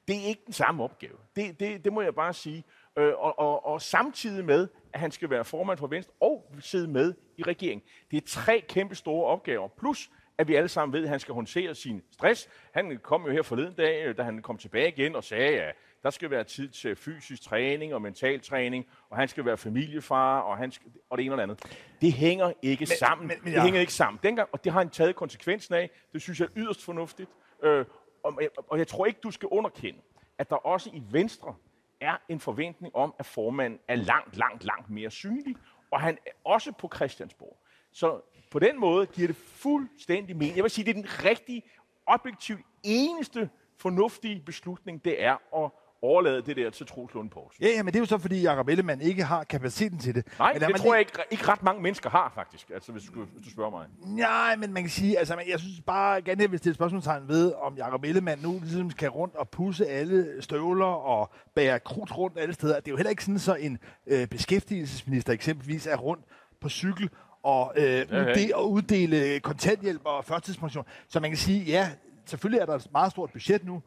Det 0.09 0.17
er 0.17 0.27
ikke 0.27 0.43
den 0.47 0.53
samme 0.53 0.85
opgave. 0.85 1.17
Det, 1.37 1.61
det, 1.61 1.85
det 1.85 1.93
må 1.93 2.03
jeg 2.03 2.15
bare 2.15 2.33
sige. 2.33 2.65
Øh, 2.97 3.13
og, 3.19 3.39
og, 3.39 3.67
og 3.67 3.83
samtidig 3.83 4.45
med, 4.45 4.69
at 4.93 5.01
han 5.01 5.11
skal 5.11 5.31
være 5.31 5.45
formand 5.45 5.79
for 5.79 5.87
Venstre 5.87 6.13
og 6.21 6.53
sidde 6.61 6.89
med 6.89 7.15
i 7.37 7.43
regeringen. 7.43 7.83
Det 8.11 8.17
er 8.17 8.27
tre 8.27 8.65
kæmpe 8.69 8.95
store 8.95 9.27
opgaver. 9.27 9.69
Plus, 9.69 10.11
at 10.39 10.49
vi 10.49 10.55
alle 10.55 10.69
sammen 10.69 10.93
ved, 10.93 11.03
at 11.03 11.09
han 11.09 11.21
skal 11.21 11.35
håndtere 11.35 11.75
sin 11.75 12.03
stress. 12.13 12.49
Han 12.73 12.99
kom 13.03 13.27
jo 13.27 13.33
her 13.33 13.43
forleden 13.43 13.75
dag, 13.75 14.17
da 14.17 14.23
han 14.23 14.43
kom 14.43 14.59
tilbage 14.59 14.89
igen 14.89 15.17
og 15.17 15.25
sagde, 15.25 15.61
at 15.61 15.75
der 16.03 16.11
skal 16.11 16.31
være 16.31 16.45
tid 16.45 16.69
til 16.69 16.97
fysisk 16.97 17.43
træning 17.43 17.95
og 17.95 18.03
mental 18.03 18.41
træning, 18.41 18.87
og 19.11 19.17
han 19.17 19.29
skal 19.29 19.45
være 19.45 19.57
familiefar, 19.57 20.41
og, 20.41 20.57
han 20.57 20.73
skal, 20.73 20.91
og 21.11 21.19
det 21.19 21.25
ene 21.25 21.35
og 21.35 21.37
det 21.37 21.43
andet. 21.43 21.79
Det 22.01 22.13
hænger 22.13 22.53
ikke 22.63 22.81
men, 22.81 22.87
sammen. 22.87 23.29
Men, 23.29 23.37
men, 23.43 23.53
ja. 23.53 23.57
Det 23.57 23.65
hænger 23.65 23.81
ikke 23.81 23.93
sammen. 23.93 24.21
Dengang, 24.23 24.49
og 24.53 24.65
det 24.65 24.73
har 24.73 24.81
han 24.81 24.91
taget 24.91 25.17
konsekvensen 25.17 25.75
af. 25.75 25.91
Det 26.13 26.23
synes 26.23 26.41
jeg 26.41 26.47
er 26.47 26.51
yderst 26.57 26.85
fornuftigt. 26.85 27.31
Øh, 27.63 27.85
og, 28.23 28.41
og 28.69 28.79
jeg 28.79 28.89
tror 28.89 29.07
ikke, 29.07 29.21
du 29.23 29.31
skal 29.31 29.49
underkende, 29.49 30.01
at 30.39 30.51
der 30.51 30.57
også 30.57 30.91
i 30.93 31.03
Venstre 31.11 31.55
er 32.01 32.17
en 32.29 32.41
forventning 32.41 32.97
om, 32.97 33.15
at 33.19 33.27
formanden 33.27 33.81
er 33.89 33.97
langt, 33.97 34.37
langt, 34.37 34.65
langt 34.65 34.91
mere 34.91 35.11
synlig, 35.11 35.57
og 35.91 36.01
han 36.01 36.19
er 36.27 36.31
også 36.45 36.73
på 36.73 36.91
Christiansborg. 36.95 37.59
Så 37.93 38.21
på 38.55 38.59
den 38.59 38.81
måde 38.81 39.07
giver 39.07 39.27
det 39.27 39.37
fuldstændig 39.37 40.37
mening. 40.37 40.57
Jeg 40.57 40.63
vil 40.65 40.71
sige, 40.71 40.85
det 40.85 40.91
er 40.91 41.03
den 41.03 41.25
rigtige, 41.25 41.63
objektivt 42.07 42.61
eneste 42.83 43.51
fornuftige 43.79 44.43
beslutning, 44.47 45.05
det 45.05 45.25
er 45.25 45.33
at 45.65 45.71
overlade 46.03 46.43
det 46.43 46.57
der 46.57 46.71
til 46.71 46.87
Troels 46.87 47.15
Lund 47.15 47.31
Poulsen. 47.31 47.65
Ja, 47.65 47.71
ja, 47.71 47.83
men 47.83 47.93
det 47.93 47.99
er 47.99 48.01
jo 48.01 48.07
så, 48.07 48.19
fordi 48.19 48.43
Jacob 48.43 48.69
Ellemann 48.69 49.01
ikke 49.01 49.25
har 49.25 49.45
kapaciteten 49.45 49.99
til 49.99 50.15
det. 50.15 50.27
Nej, 50.39 50.53
men 50.53 50.63
det 50.63 50.77
tror 50.77 50.85
lige... 50.85 50.93
jeg 50.93 51.01
ikke, 51.01 51.13
ikke 51.31 51.49
ret 51.49 51.63
mange 51.63 51.83
mennesker 51.83 52.11
har, 52.11 52.33
faktisk, 52.35 52.71
altså, 52.75 52.93
hvis, 52.93 53.05
du, 53.05 53.25
hvis 53.25 53.45
du 53.47 53.51
spørger 53.51 53.71
mig. 53.71 53.87
Nej, 54.07 54.57
men 54.57 54.73
man 54.73 54.83
kan 54.83 54.91
sige, 54.91 55.19
altså, 55.19 55.43
jeg 55.49 55.61
synes 55.61 55.81
bare, 55.87 56.23
gerne 56.23 56.43
jeg 56.43 56.51
vil 56.51 56.59
stille 56.59 56.75
spørgsmålstegn 56.75 57.29
ved, 57.29 57.53
om 57.53 57.77
Jacob 57.77 58.05
Ellemann 58.05 58.43
nu 58.43 58.61
ligesom 58.63 58.91
skal 58.91 59.09
rundt 59.09 59.35
og 59.35 59.49
pusse 59.49 59.87
alle 59.87 60.43
støvler 60.43 60.87
og 60.87 61.33
bære 61.55 61.81
krudt 61.81 62.19
rundt 62.19 62.39
alle 62.39 62.55
steder. 62.55 62.81
Det 62.81 62.89
er 62.89 62.93
jo 62.93 62.97
heller 62.97 63.11
ikke 63.11 63.25
sådan, 63.25 63.39
så 63.39 63.55
en 63.55 63.79
øh, 64.07 64.27
beskæftigelsesminister 64.27 65.33
eksempelvis 65.33 65.87
er 65.87 65.97
rundt 65.97 66.25
på 66.61 66.69
cykel 66.69 67.11
og, 67.45 67.73
øh, 67.77 68.07
udde- 68.11 68.51
og 68.55 68.71
uddele 68.71 69.41
kontanthjælp 69.41 70.01
og 70.05 70.25
førtidspension. 70.25 70.85
Så 71.09 71.21
man 71.21 71.31
kan 71.31 71.39
sige, 71.39 71.65
ja, 71.65 71.91
selvfølgelig 72.27 72.61
er 72.61 72.67
der 72.67 72.75
et 72.75 72.89
meget 72.93 73.11
stort 73.11 73.31
budget 73.33 73.65
nu, 73.65 73.83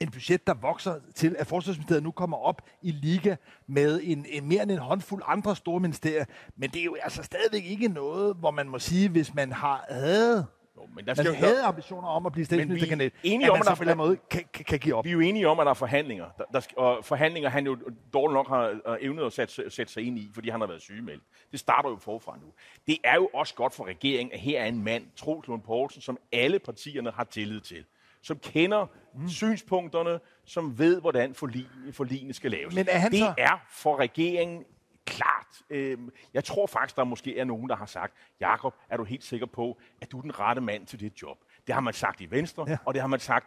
en 0.00 0.10
budget, 0.10 0.46
der 0.46 0.54
vokser 0.54 0.94
til, 1.14 1.36
at 1.38 1.46
Forsvarsministeriet 1.46 2.02
nu 2.02 2.10
kommer 2.10 2.36
op 2.36 2.62
i 2.82 2.90
liga 2.90 3.36
med 3.66 4.00
en, 4.02 4.26
en 4.28 4.48
mere 4.48 4.62
end 4.62 4.70
en 4.70 4.78
håndfuld 4.78 5.22
andre 5.26 5.56
store 5.56 5.80
ministerier. 5.80 6.24
Men 6.56 6.70
det 6.70 6.80
er 6.80 6.84
jo 6.84 6.96
altså 7.02 7.22
stadigvæk 7.22 7.64
ikke 7.64 7.88
noget, 7.88 8.36
hvor 8.36 8.50
man 8.50 8.68
må 8.68 8.78
sige, 8.78 9.08
hvis 9.08 9.34
man 9.34 9.52
har 9.52 9.86
havde 9.90 10.46
men 10.94 11.06
der 11.06 11.14
skal 11.14 11.24
man 11.24 11.40
jo, 11.40 11.46
havde 11.46 11.62
ambitioner 11.62 12.08
om 12.08 12.26
at 12.26 12.32
blive 12.32 12.44
statsministerkandidat, 12.44 13.12
enige 13.22 13.52
om, 13.52 13.60
at 13.70 13.80
en 13.80 13.96
måde 13.96 14.16
kan, 14.30 14.44
kan, 14.52 14.64
kan 14.64 14.78
give 14.78 14.94
op. 14.94 15.04
Vi 15.04 15.10
er 15.10 15.12
jo 15.12 15.20
enige 15.20 15.48
om, 15.48 15.60
at 15.60 15.64
der 15.64 15.70
er 15.70 15.74
forhandlinger. 15.74 16.26
Der, 16.38 16.44
der, 16.52 16.60
og 16.76 17.04
forhandlinger, 17.04 17.50
han 17.50 17.66
jo 17.66 17.76
dårligt 18.12 18.34
nok 18.34 18.48
har 18.48 18.96
evnet 19.00 19.24
at 19.24 19.32
sætte, 19.32 19.70
sætte 19.70 19.92
sig 19.92 20.02
ind 20.06 20.18
i, 20.18 20.30
fordi 20.34 20.48
han 20.48 20.60
har 20.60 20.66
været 20.66 20.82
sygemeldt. 20.82 21.22
Det 21.52 21.60
starter 21.60 21.90
jo 21.90 21.96
forfra 21.96 22.38
nu. 22.42 22.52
Det 22.86 22.98
er 23.04 23.14
jo 23.14 23.30
også 23.34 23.54
godt 23.54 23.74
for 23.74 23.84
regeringen, 23.84 24.32
at 24.32 24.40
her 24.40 24.60
er 24.60 24.66
en 24.66 24.84
mand, 24.84 25.04
Troels 25.16 25.46
Lund 25.48 25.62
Poulsen, 25.62 26.02
som 26.02 26.18
alle 26.32 26.58
partierne 26.58 27.10
har 27.10 27.24
tillid 27.24 27.60
til 27.60 27.84
som 28.24 28.38
kender 28.38 28.86
mm. 29.14 29.28
synspunkterne, 29.28 30.20
som 30.44 30.78
ved, 30.78 31.00
hvordan 31.00 31.34
forligene 31.34 32.32
skal 32.32 32.50
laves. 32.50 32.74
Men 32.74 32.86
er 32.88 32.98
han 32.98 33.10
det 33.10 33.18
så... 33.18 33.34
er 33.38 33.64
for 33.70 33.96
regeringen 33.96 34.64
klart. 35.06 35.62
Øh, 35.70 35.98
jeg 36.34 36.44
tror 36.44 36.66
faktisk, 36.66 36.96
der 36.96 37.04
måske 37.04 37.38
er 37.38 37.44
nogen, 37.44 37.68
der 37.68 37.76
har 37.76 37.86
sagt, 37.86 38.14
Jakob, 38.40 38.74
er 38.88 38.96
du 38.96 39.04
helt 39.04 39.24
sikker 39.24 39.46
på, 39.46 39.78
at 40.00 40.12
du 40.12 40.18
er 40.18 40.22
den 40.22 40.40
rette 40.40 40.60
mand 40.60 40.86
til 40.86 41.00
dit 41.00 41.22
job? 41.22 41.38
Det 41.66 41.74
har 41.74 41.80
man 41.80 41.94
sagt 41.94 42.20
i 42.20 42.30
Venstre, 42.30 42.64
ja. 42.68 42.76
og 42.84 42.94
det 42.94 43.00
har 43.00 43.08
man 43.08 43.20
sagt 43.20 43.46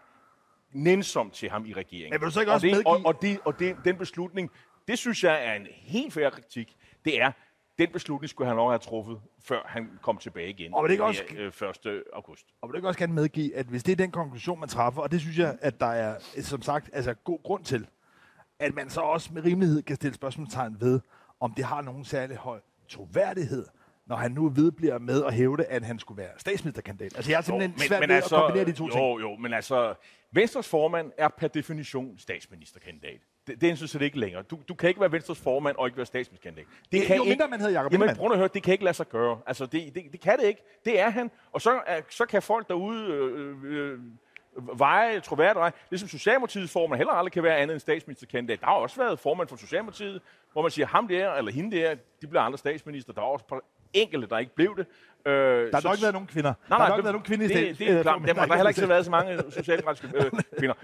nænsomt 0.71 1.33
til 1.33 1.49
ham 1.49 1.65
i 1.65 1.73
regeringen. 1.73 2.09
Men 2.13 2.21
vil 2.21 2.25
du 2.25 2.31
så 2.31 2.39
ikke 2.39 2.51
også 2.51 2.67
og 2.67 2.71
det, 2.71 2.77
medgive... 2.77 3.05
Og, 3.05 3.15
og, 3.15 3.21
det, 3.21 3.39
og 3.45 3.59
det, 3.59 3.77
den 3.85 3.97
beslutning, 3.97 4.51
det 4.87 4.99
synes 4.99 5.23
jeg 5.23 5.45
er 5.45 5.53
en 5.53 5.67
helt 5.71 6.13
fair 6.13 6.29
kritik. 6.29 6.77
Det 7.05 7.21
er, 7.21 7.31
den 7.79 7.91
beslutning 7.91 8.29
skulle 8.29 8.47
han 8.47 8.55
nok 8.55 8.71
have 8.71 8.79
truffet, 8.79 9.21
før 9.43 9.61
han 9.65 9.89
kom 10.01 10.17
tilbage 10.17 10.49
igen 10.49 10.73
og 10.73 10.83
det 10.83 10.91
ikke 10.91 11.03
også, 11.03 11.23
1. 11.85 11.85
Øh, 11.85 12.03
august. 12.13 12.45
Og 12.61 12.69
vil 12.69 12.73
du 12.73 12.77
ikke 12.77 12.87
også 12.87 12.99
gerne 12.99 13.13
medgive, 13.13 13.55
at 13.55 13.65
hvis 13.65 13.83
det 13.83 13.91
er 13.91 13.95
den 13.95 14.11
konklusion, 14.11 14.59
man 14.59 14.69
træffer, 14.69 15.01
og 15.01 15.11
det 15.11 15.21
synes 15.21 15.37
jeg, 15.37 15.57
at 15.61 15.79
der 15.79 15.85
er, 15.85 16.19
som 16.41 16.61
sagt, 16.61 16.89
altså 16.93 17.13
god 17.13 17.43
grund 17.43 17.63
til, 17.63 17.87
at 18.59 18.75
man 18.75 18.89
så 18.89 19.01
også 19.01 19.33
med 19.33 19.45
rimelighed 19.45 19.81
kan 19.81 19.95
stille 19.95 20.13
spørgsmålstegn 20.13 20.77
ved, 20.79 20.99
om 21.39 21.53
det 21.53 21.65
har 21.65 21.81
nogen 21.81 22.05
særlig 22.05 22.37
høj 22.37 22.59
troværdighed, 22.89 23.65
når 24.05 24.15
han 24.15 24.31
nu 24.31 24.49
vedbliver 24.49 24.99
med 24.99 25.23
at 25.23 25.33
hævde, 25.33 25.65
at 25.65 25.83
han 25.83 25.99
skulle 25.99 26.21
være 26.21 26.31
statsministerkandidat. 26.37 27.15
Altså, 27.15 27.31
jeg 27.31 27.37
er 27.37 27.41
simpelthen 27.41 27.71
jo, 27.71 27.77
men, 27.77 27.87
svært 27.87 27.99
men 27.99 28.09
ved 28.09 28.15
altså, 28.15 28.35
at 28.35 28.41
kombinere 28.41 28.65
de 28.65 28.71
to 28.71 28.85
jo, 28.85 28.91
ting. 28.91 29.03
Jo, 29.03 29.19
jo, 29.19 29.35
men 29.35 29.53
altså, 29.53 29.93
Venstres 30.31 30.67
formand 30.67 31.11
er 31.17 31.27
per 31.27 31.47
definition 31.47 32.17
statsministerkandidat. 32.17 33.19
Det, 33.47 33.61
det 33.61 33.77
synes 33.77 33.93
jeg 33.93 34.01
ikke 34.01 34.19
længere. 34.19 34.43
Du, 34.43 34.59
du 34.67 34.73
kan 34.73 34.89
ikke 34.89 35.01
være 35.01 35.11
Venstres 35.11 35.39
formand 35.39 35.75
og 35.75 35.87
ikke 35.87 35.97
være 35.97 36.05
statsministerkandidat. 36.05 36.65
Det, 36.83 36.91
det 36.91 37.01
kan 37.01 37.15
jo 37.15 37.23
ikke, 37.23 37.31
mindre 37.31 37.47
man 37.47 37.59
hedder 37.59 37.73
Jacob 37.73 37.93
Jamen, 37.93 38.15
prøv 38.15 38.31
at 38.31 38.37
høre, 38.37 38.49
det 38.53 38.63
kan 38.63 38.71
ikke 38.71 38.83
lade 38.83 38.93
sig 38.93 39.09
gøre. 39.09 39.39
Altså, 39.47 39.65
det, 39.65 39.95
det, 39.95 40.03
det 40.11 40.21
kan 40.21 40.37
det 40.39 40.45
ikke. 40.45 40.61
Det 40.85 40.99
er 40.99 41.09
han. 41.09 41.31
Og 41.51 41.61
så, 41.61 41.79
er, 41.87 42.01
så 42.09 42.25
kan 42.25 42.41
folk 42.41 42.67
derude 42.67 43.07
øh, 43.13 43.55
øh, 43.63 43.99
veje 44.77 45.19
troværdigt 45.19 45.75
Ligesom 45.89 46.09
Socialdemokratiets 46.09 46.73
formand 46.73 46.97
heller 46.97 47.13
aldrig 47.13 47.31
kan 47.31 47.43
være 47.43 47.57
andet 47.57 47.73
end 47.73 47.79
statsministerkandidat. 47.79 48.59
Der 48.59 48.65
har 48.65 48.73
også 48.73 48.97
været 48.97 49.19
formand 49.19 49.47
for 49.47 49.55
Socialdemokratiet, 49.55 50.21
hvor 50.51 50.61
man 50.61 50.71
siger, 50.71 50.85
ham 50.85 51.07
der 51.07 51.33
eller 51.33 51.51
hende 51.51 51.77
der, 51.77 51.95
de 52.21 52.27
bliver 52.27 52.41
andre 52.41 52.57
statsminister. 52.57 53.13
Der 53.13 53.21
er 53.21 53.25
også 53.25 53.61
enkelte, 53.93 54.27
der 54.27 54.37
ikke 54.37 54.55
blev 54.55 54.77
det. 54.77 54.85
Øh, 55.25 55.33
der 55.33 55.69
har 55.73 55.81
så, 55.81 55.91
ikke 55.91 56.01
været 56.01 56.13
nogen 56.13 56.27
kvinder. 56.27 56.53
Nej, 56.69 56.77
nej, 56.77 56.77
der 56.77 56.85
har 56.85 56.97
ikke 56.97 57.03
været 57.03 57.13
nogen 57.13 57.25
kvinder 57.25 57.45
i 57.45 57.47
det, 57.47 57.79
det 57.79 57.89
er 57.89 58.01
klart. 58.01 58.21
Der, 58.21 58.33
der 58.33 58.41
har 58.41 58.55
heller 58.55 58.69
ikke 58.69 58.89
været 58.89 59.05
så 59.05 59.11
mange 59.11 59.43
socialdemokratiske 59.51 60.07
øh, 60.15 60.31
kvinder. 60.59 60.75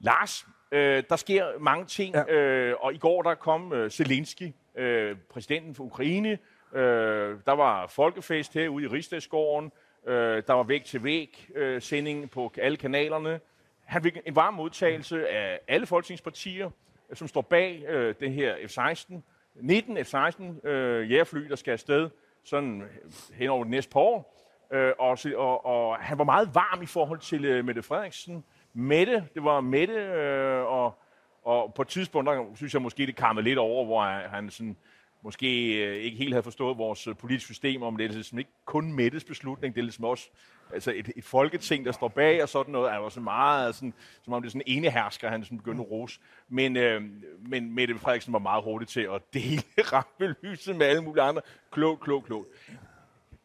Lars, 0.00 0.46
øh, 0.72 1.02
der 1.08 1.16
sker 1.16 1.46
mange 1.60 1.86
ting, 1.86 2.14
ja. 2.14 2.34
øh, 2.34 2.76
og 2.80 2.94
i 2.94 2.98
går 2.98 3.22
der 3.22 3.34
kom 3.34 3.72
øh, 3.72 3.90
Zelensky, 3.90 4.52
øh, 4.76 5.16
præsidenten 5.30 5.74
for 5.74 5.84
Ukraine. 5.84 6.38
Øh, 6.74 7.38
der 7.46 7.52
var 7.52 7.86
folkefest 7.86 8.54
herude 8.54 8.84
i 8.84 8.86
Rigsdagsgården. 8.86 9.72
Øh, 10.06 10.42
der 10.46 10.52
var 10.52 10.62
væk 10.62 10.84
til 10.84 11.04
væg 11.04 11.48
øh, 11.54 11.82
sending 11.82 12.30
på 12.30 12.52
alle 12.58 12.76
kanalerne. 12.76 13.40
Han 13.84 14.02
fik 14.02 14.18
en 14.26 14.36
varm 14.36 14.54
modtagelse 14.54 15.28
af 15.28 15.60
alle 15.68 15.86
folketingspartier, 15.86 16.70
øh, 17.10 17.16
som 17.16 17.28
står 17.28 17.40
bag 17.40 17.84
øh, 17.88 18.14
det 18.20 18.32
her 18.32 18.54
F-16. 18.54 19.14
19 19.54 19.96
F-16 19.98 20.68
øh, 20.68 21.10
jægerfly, 21.10 21.48
der 21.48 21.56
skal 21.56 21.72
afsted 21.72 22.10
sådan 22.44 22.82
øh, 22.82 22.88
hen 23.34 23.48
over 23.48 23.64
det 23.64 23.70
næste 23.70 23.90
par 23.90 24.00
år. 24.00 24.34
Øh, 24.72 24.92
og, 24.98 25.18
og, 25.36 25.66
og 25.66 25.96
han 25.96 26.18
var 26.18 26.24
meget 26.24 26.54
varm 26.54 26.82
i 26.82 26.86
forhold 26.86 27.18
til 27.18 27.44
øh, 27.44 27.64
Mette 27.64 27.82
Frederiksen. 27.82 28.44
Mette, 28.72 29.28
det 29.34 29.44
var 29.44 29.60
Mette, 29.60 29.94
øh, 29.94 30.64
og, 30.64 30.98
og 31.44 31.74
på 31.74 31.82
et 31.82 31.88
tidspunkt, 31.88 32.30
der 32.30 32.44
synes 32.54 32.74
jeg 32.74 32.82
måske, 32.82 33.06
det 33.06 33.16
kammede 33.16 33.44
lidt 33.44 33.58
over, 33.58 33.84
hvor 33.84 34.02
han 34.28 34.50
sådan 34.50 34.76
måske 35.24 35.74
øh, 35.84 35.96
ikke 35.96 36.16
helt 36.16 36.32
havde 36.32 36.42
forstået 36.42 36.78
vores 36.78 37.06
øh, 37.06 37.16
politiske 37.16 37.46
system, 37.46 37.82
om 37.82 37.96
det 37.96 38.04
er 38.04 38.08
ligesom 38.08 38.38
ikke 38.38 38.50
kun 38.64 38.92
Mettes 38.92 39.24
beslutning, 39.24 39.74
det 39.74 39.80
er 39.80 39.84
ligesom 39.84 40.04
også 40.04 40.28
altså 40.72 40.92
et, 40.96 41.10
et 41.16 41.24
folketing, 41.24 41.84
der 41.84 41.92
står 41.92 42.08
bag 42.08 42.42
og 42.42 42.48
sådan 42.48 42.72
noget, 42.72 42.92
er 42.92 42.96
jo 42.96 43.10
sådan 43.10 43.24
meget, 43.24 43.74
sådan, 43.74 43.94
som 44.22 44.32
om 44.32 44.42
det 44.42 44.48
er 44.48 44.50
sådan 44.50 44.62
en 44.66 44.78
enehersker, 44.78 45.28
han 45.28 45.44
sådan 45.44 45.58
begyndte 45.58 45.82
at 45.82 45.90
rose. 45.90 46.20
Men, 46.48 46.76
øh, 46.76 47.02
men 47.38 47.74
Mette 47.74 47.98
Frederiksen 47.98 48.32
var 48.32 48.38
meget 48.38 48.64
hurtig 48.64 48.88
til 48.88 49.00
at 49.00 49.22
dele 49.34 49.62
rampelyset 49.92 50.76
med 50.76 50.86
alle 50.86 51.02
mulige 51.02 51.22
andre. 51.22 51.42
Klogt, 51.70 52.00
klogt, 52.00 52.26
klogt. 52.26 52.48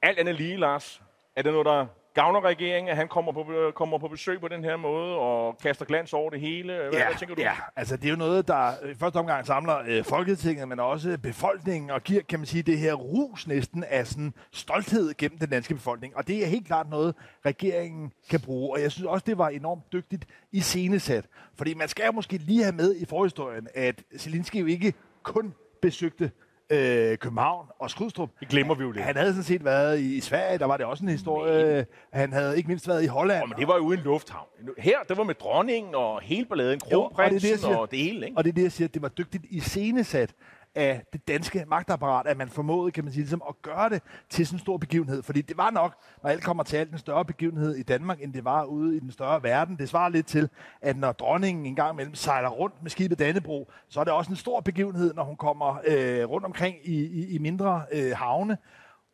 Alt 0.01 0.19
andet 0.19 0.36
lige, 0.36 0.57
Lars, 0.57 1.01
er 1.36 1.41
det 1.41 1.51
noget, 1.51 1.65
der 1.65 1.86
gavner 2.19 2.43
regeringen, 2.43 2.89
at 2.89 2.97
han 2.97 3.07
kommer 3.07 3.31
på, 3.31 3.71
kommer 3.75 3.97
på 3.97 4.07
besøg 4.07 4.39
på 4.41 4.47
den 4.47 4.63
her 4.63 4.77
måde 4.77 5.15
og 5.15 5.57
kaster 5.57 5.85
glans 5.85 6.13
over 6.13 6.29
det 6.29 6.39
hele? 6.39 6.73
Hvad, 6.73 6.91
ja, 6.91 7.05
hvad 7.07 7.17
tænker 7.19 7.35
du? 7.35 7.41
Ja, 7.41 7.53
altså 7.75 7.97
det 7.97 8.05
er 8.05 8.09
jo 8.09 8.15
noget, 8.15 8.47
der 8.47 8.88
i 8.91 8.93
første 8.93 9.17
omgang 9.17 9.45
samler 9.45 9.77
øh, 9.88 10.03
Folketinget, 10.03 10.67
men 10.67 10.79
også 10.79 11.17
befolkningen, 11.23 11.89
og 11.89 12.03
giver, 12.03 12.21
kan 12.21 12.39
man 12.39 12.45
sige, 12.45 12.63
det 12.63 12.77
her 12.77 12.93
rus 12.93 13.47
næsten 13.47 13.83
af 13.83 14.07
sådan 14.07 14.33
stolthed 14.51 15.13
gennem 15.17 15.38
den 15.38 15.49
danske 15.49 15.73
befolkning. 15.75 16.17
Og 16.17 16.27
det 16.27 16.43
er 16.43 16.47
helt 16.47 16.67
klart 16.67 16.89
noget, 16.89 17.15
regeringen 17.45 18.11
kan 18.29 18.39
bruge. 18.39 18.73
Og 18.75 18.81
jeg 18.81 18.91
synes 18.91 19.05
også, 19.05 19.23
det 19.27 19.38
var 19.38 19.49
enormt 19.49 19.93
dygtigt 19.93 20.25
i 20.51 20.59
scenesat. 20.59 21.25
Fordi 21.57 21.73
man 21.73 21.88
skal 21.88 22.13
måske 22.13 22.38
lige 22.38 22.63
have 22.63 22.75
med 22.75 22.95
i 22.95 23.05
forhistorien, 23.05 23.67
at 23.75 24.03
Zelensky 24.17 24.55
jo 24.55 24.65
ikke 24.65 24.93
kun 25.23 25.53
besøgte 25.81 26.31
øh, 26.69 27.17
København 27.17 27.67
og 27.79 27.89
Skrydstrup. 27.89 28.29
Det 28.39 28.47
glemmer 28.47 28.75
vi 28.75 28.83
jo 28.83 28.91
lidt. 28.91 29.05
Han 29.05 29.15
havde 29.15 29.29
sådan 29.29 29.43
set 29.43 29.65
været 29.65 29.99
i 29.99 30.21
Sverige, 30.21 30.57
der 30.57 30.65
var 30.65 30.77
det 30.77 30.85
også 30.85 31.03
en 31.03 31.09
historie. 31.09 31.75
Men. 31.75 31.85
Han 32.13 32.33
havde 32.33 32.57
ikke 32.57 32.67
mindst 32.67 32.88
været 32.88 33.03
i 33.03 33.07
Holland. 33.07 33.43
Oh, 33.43 33.49
men 33.49 33.57
det 33.57 33.67
var 33.67 33.75
jo 33.75 33.91
en 33.91 33.99
lufthavn. 33.99 34.47
Her, 34.77 34.97
det 35.09 35.17
var 35.17 35.23
med 35.23 35.35
dronningen 35.35 35.95
og 35.95 36.21
hele 36.21 36.45
balladen, 36.45 36.79
kronprinsen 36.79 37.53
og, 37.53 37.69
det, 37.69 37.77
og 37.79 37.91
det 37.91 37.99
hele. 37.99 38.25
Ikke? 38.25 38.38
Og 38.38 38.43
det 38.43 38.49
er 38.49 38.53
det, 38.53 38.63
jeg 38.63 38.71
siger, 38.71 38.88
det 38.88 39.01
var 39.01 39.09
dygtigt 39.09 39.45
i 39.49 39.59
scenesat 39.59 40.33
af 40.79 41.03
det 41.13 41.27
danske 41.27 41.65
magtapparat, 41.67 42.27
at 42.27 42.38
man 42.38 42.50
formåede, 42.50 42.91
kan 42.91 43.03
man 43.03 43.13
sige, 43.13 43.21
ligesom 43.21 43.43
at 43.50 43.55
gøre 43.62 43.89
det 43.89 44.01
til 44.29 44.48
sådan 44.48 44.55
en 44.55 44.59
stor 44.59 44.77
begivenhed. 44.77 45.24
Fordi 45.24 45.41
det 45.41 45.57
var 45.57 45.69
nok, 45.69 45.95
når 46.24 46.29
alt 46.29 46.43
kommer 46.43 46.63
til 46.63 46.77
alt, 46.77 46.91
en 46.91 46.98
større 46.98 47.25
begivenhed 47.25 47.75
i 47.75 47.83
Danmark, 47.83 48.21
end 48.21 48.33
det 48.33 48.45
var 48.45 48.63
ude 48.63 48.98
i 48.98 49.00
den 49.00 49.12
større 49.12 49.43
verden. 49.43 49.77
Det 49.77 49.89
svarer 49.89 50.09
lidt 50.09 50.27
til, 50.27 50.50
at 50.81 50.98
når 50.98 51.12
dronningen 51.12 51.65
en 51.65 51.75
gang 51.75 51.93
imellem 51.93 52.15
sejler 52.15 52.50
rundt 52.50 52.83
med 52.83 52.91
skibet 52.91 53.19
Dannebro, 53.19 53.71
så 53.89 54.00
er 54.00 54.03
det 54.03 54.13
også 54.13 54.31
en 54.31 54.36
stor 54.36 54.59
begivenhed, 54.59 55.13
når 55.13 55.24
hun 55.24 55.36
kommer 55.36 55.79
øh, 55.88 56.29
rundt 56.29 56.45
omkring 56.45 56.75
i, 56.83 57.05
i, 57.05 57.36
i 57.36 57.38
mindre 57.38 57.83
øh, 57.91 58.12
havne 58.15 58.57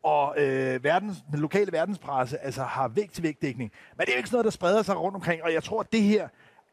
og 0.02 0.34
øh, 0.38 0.84
verdens, 0.84 1.16
den 1.30 1.40
lokale 1.40 1.72
verdenspresse 1.72 2.38
altså 2.38 2.62
har 2.62 2.88
vægt 2.88 3.12
til 3.12 3.22
vægtdækning. 3.22 3.72
Men 3.96 4.00
det 4.00 4.08
er 4.08 4.12
jo 4.12 4.18
ikke 4.18 4.28
sådan 4.28 4.36
noget, 4.36 4.44
der 4.44 4.50
spreder 4.50 4.82
sig 4.82 5.00
rundt 5.00 5.14
omkring, 5.14 5.42
og 5.42 5.52
jeg 5.52 5.62
tror, 5.62 5.80
at 5.80 5.92
det 5.92 6.02
her 6.02 6.28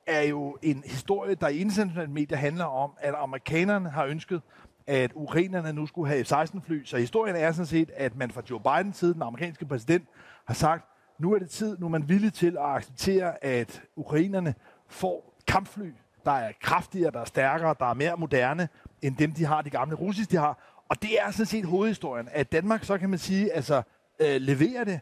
er 0.08 0.22
jo 0.22 0.58
en 0.62 0.84
historie, 0.86 1.36
der 1.36 1.48
i 1.48 1.58
internationale 1.58 2.12
medier 2.12 2.38
handler 2.38 2.66
om, 2.66 2.92
at 3.00 3.14
amerikanerne 3.18 3.90
har 3.90 4.06
ønsket 4.06 4.42
at 4.88 5.12
ukrainerne 5.16 5.74
nu 5.74 5.86
skulle 5.86 6.10
have 6.10 6.24
F-16-fly. 6.24 6.86
Så 6.86 6.98
historien 6.98 7.36
er 7.36 7.52
sådan 7.52 7.66
set, 7.66 7.92
at 7.96 8.16
man 8.16 8.32
fra 8.32 8.42
Joe 8.50 8.60
Bidens 8.60 8.98
side, 8.98 9.14
den 9.14 9.22
amerikanske 9.22 9.66
præsident, 9.66 10.08
har 10.46 10.54
sagt, 10.54 10.86
nu 11.20 11.34
er 11.34 11.40
det 11.40 11.50
tid, 11.50 11.78
nu 11.80 11.86
er 11.86 11.90
man 11.90 12.10
villig 12.10 12.34
til 12.34 12.58
at 12.58 12.66
acceptere, 12.66 13.44
at 13.44 13.82
ukrainerne 13.96 14.56
får 14.88 15.40
kampfly, 15.48 15.92
der 16.26 16.32
er 16.32 16.52
kraftigere, 16.62 17.12
der 17.12 17.20
er 17.20 17.26
stærkere, 17.26 17.76
der 17.80 17.86
er 17.86 17.94
mere 17.94 18.18
moderne, 18.18 18.70
end 19.02 19.18
dem, 19.18 19.32
de 19.32 19.46
har, 19.46 19.62
de 19.62 19.70
gamle 19.70 19.96
russiske, 19.96 20.32
de 20.32 20.38
har. 20.38 20.84
Og 20.90 21.02
det 21.02 21.22
er 21.22 21.32
sådan 21.32 21.46
set 21.46 21.66
hovedhistorien, 21.66 22.30
at 22.32 22.52
Danmark, 22.52 22.84
så 22.84 22.98
kan 22.98 23.10
man 23.10 23.20
sige, 23.20 23.54
altså 23.54 23.82
øh, 24.20 24.36
leverer 24.42 24.84
det, 24.84 25.00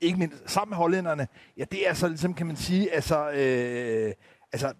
ikke 0.00 0.18
mindst 0.18 0.50
sammen 0.50 0.70
med 0.70 0.76
hollænderne, 0.76 1.28
ja, 1.56 1.64
det 1.64 1.88
er 1.88 1.94
så 1.94 2.08
ligesom, 2.08 2.34
kan 2.34 2.46
man 2.46 2.56
sige, 2.56 2.92
altså, 2.94 3.30
øh, 3.30 4.12
altså 4.52 4.72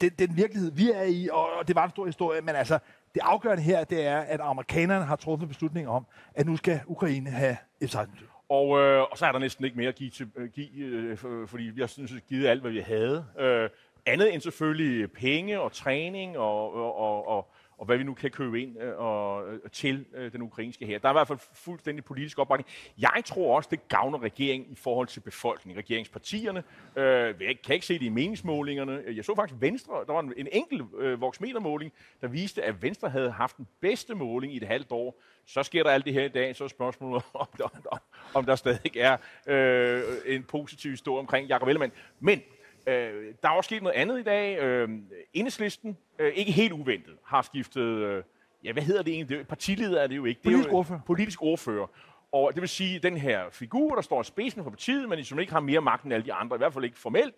den, 0.00 0.10
den 0.18 0.36
virkelighed, 0.36 0.72
vi 0.72 0.90
er 0.90 1.02
i, 1.02 1.28
og, 1.32 1.52
og 1.58 1.68
det 1.68 1.76
var 1.76 1.84
en 1.84 1.90
stor 1.90 2.06
historie, 2.06 2.40
men 2.40 2.54
altså, 2.54 2.78
det 3.16 3.22
afgørende 3.24 3.62
her, 3.62 3.84
det 3.84 4.06
er, 4.06 4.18
at 4.18 4.40
amerikanerne 4.40 5.04
har 5.04 5.16
truffet 5.16 5.48
beslutning 5.48 5.88
om, 5.88 6.06
at 6.34 6.46
nu 6.46 6.56
skal 6.56 6.80
Ukraine 6.86 7.30
have 7.30 7.56
F-16 7.84 8.08
og, 8.48 8.78
øh, 8.80 9.02
og 9.10 9.18
så 9.18 9.26
er 9.26 9.32
der 9.32 9.38
næsten 9.38 9.64
ikke 9.64 9.76
mere 9.76 9.88
at 9.88 9.94
give, 9.94 10.10
til, 10.10 10.30
øh, 10.36 10.48
give 10.48 10.68
øh, 10.76 11.18
øh, 11.24 11.48
fordi 11.48 11.64
vi 11.64 11.80
har 11.80 11.86
synes, 11.86 12.12
givet 12.28 12.46
alt, 12.46 12.60
hvad 12.60 12.70
vi 12.70 12.80
havde. 12.80 13.24
Øh, 13.38 13.68
andet 14.06 14.34
end 14.34 14.42
selvfølgelig 14.42 15.12
penge 15.12 15.60
og 15.60 15.72
træning 15.72 16.38
og, 16.38 16.74
og, 16.74 16.98
og, 16.98 17.28
og, 17.28 17.50
og 17.86 17.88
hvad 17.88 17.98
vi 17.98 18.04
nu 18.04 18.14
kan 18.14 18.30
købe 18.30 18.62
ind 18.62 18.82
øh, 18.82 18.98
og, 18.98 19.34
og, 19.34 19.72
til 19.72 20.06
øh, 20.14 20.32
den 20.32 20.42
ukrainske 20.42 20.86
her. 20.86 20.98
Der 20.98 21.08
er 21.08 21.12
i 21.12 21.14
hvert 21.14 21.28
fald 21.28 21.38
fuldstændig 21.54 22.04
politisk 22.04 22.38
opbakning. 22.38 22.68
Jeg 22.98 23.22
tror 23.24 23.56
også, 23.56 23.68
det 23.72 23.88
gavner 23.88 24.22
regeringen 24.22 24.72
i 24.72 24.74
forhold 24.74 25.06
til 25.06 25.20
befolkningen, 25.20 25.78
regeringspartierne. 25.78 26.64
Øh, 26.96 27.34
jeg 27.40 27.58
kan 27.64 27.74
ikke 27.74 27.86
se 27.86 27.94
det 27.94 28.02
i 28.02 28.08
meningsmålingerne. 28.08 29.02
Jeg 29.16 29.24
så 29.24 29.34
faktisk 29.34 29.60
Venstre, 29.60 30.04
der 30.06 30.12
var 30.12 30.20
en, 30.20 30.32
en 30.36 30.48
enkelt 30.52 30.82
øh, 30.98 31.20
voksmetermåling, 31.20 31.92
der 32.20 32.28
viste, 32.28 32.62
at 32.62 32.82
Venstre 32.82 33.08
havde 33.08 33.30
haft 33.30 33.56
den 33.56 33.66
bedste 33.80 34.14
måling 34.14 34.54
i 34.54 34.56
et 34.56 34.66
halvt 34.66 34.92
år. 34.92 35.20
Så 35.46 35.62
sker 35.62 35.82
der 35.82 35.90
alt 35.90 36.04
det 36.04 36.12
her 36.12 36.24
i 36.24 36.28
dag, 36.28 36.56
så 36.56 36.64
er 36.64 36.68
spørgsmålet, 36.68 37.22
om 37.34 37.46
der, 37.58 38.00
om 38.34 38.44
der 38.44 38.56
stadig 38.56 38.96
er 38.96 39.16
øh, 39.46 40.02
en 40.26 40.42
positiv 40.42 40.90
historie 40.90 41.20
omkring 41.20 41.48
Jacob 41.48 41.68
Ellemann. 41.68 41.92
Men 42.20 42.42
Øh, 42.86 43.34
der 43.42 43.48
er 43.48 43.52
også 43.52 43.68
sket 43.68 43.82
noget 43.82 43.96
andet 43.96 44.20
i 44.20 44.22
dag. 44.22 44.58
Øh, 44.58 44.88
Enhedslisten, 45.32 45.96
øh, 46.18 46.32
ikke 46.34 46.52
helt 46.52 46.72
uventet, 46.72 47.14
har 47.24 47.42
skiftet... 47.42 47.82
Øh, 47.82 48.22
ja, 48.64 48.72
hvad 48.72 48.82
hedder 48.82 49.02
det 49.02 49.12
egentlig? 49.12 49.28
Det 49.28 49.40
er, 49.40 49.44
partileder 49.44 50.02
er 50.02 50.06
det 50.06 50.16
jo 50.16 50.24
ikke. 50.24 50.40
Det 50.44 50.48
er 50.48 50.52
Politisk 50.52 50.72
ordfører. 50.72 51.00
Politisk 51.06 51.42
ordfører. 51.42 51.86
Og 52.32 52.54
det 52.54 52.60
vil 52.60 52.68
sige, 52.68 52.96
at 52.96 53.02
den 53.02 53.16
her 53.16 53.50
figur, 53.50 53.94
der 53.94 54.02
står 54.02 54.20
i 54.20 54.24
spidsen 54.24 54.62
for 54.62 54.70
partiet, 54.70 55.08
men 55.08 55.24
som 55.24 55.38
ikke 55.38 55.52
har 55.52 55.60
mere 55.60 55.80
magt 55.80 56.04
end 56.04 56.14
alle 56.14 56.26
de 56.26 56.32
andre, 56.32 56.56
i 56.56 56.58
hvert 56.58 56.72
fald 56.72 56.84
ikke 56.84 56.98
formelt. 56.98 57.34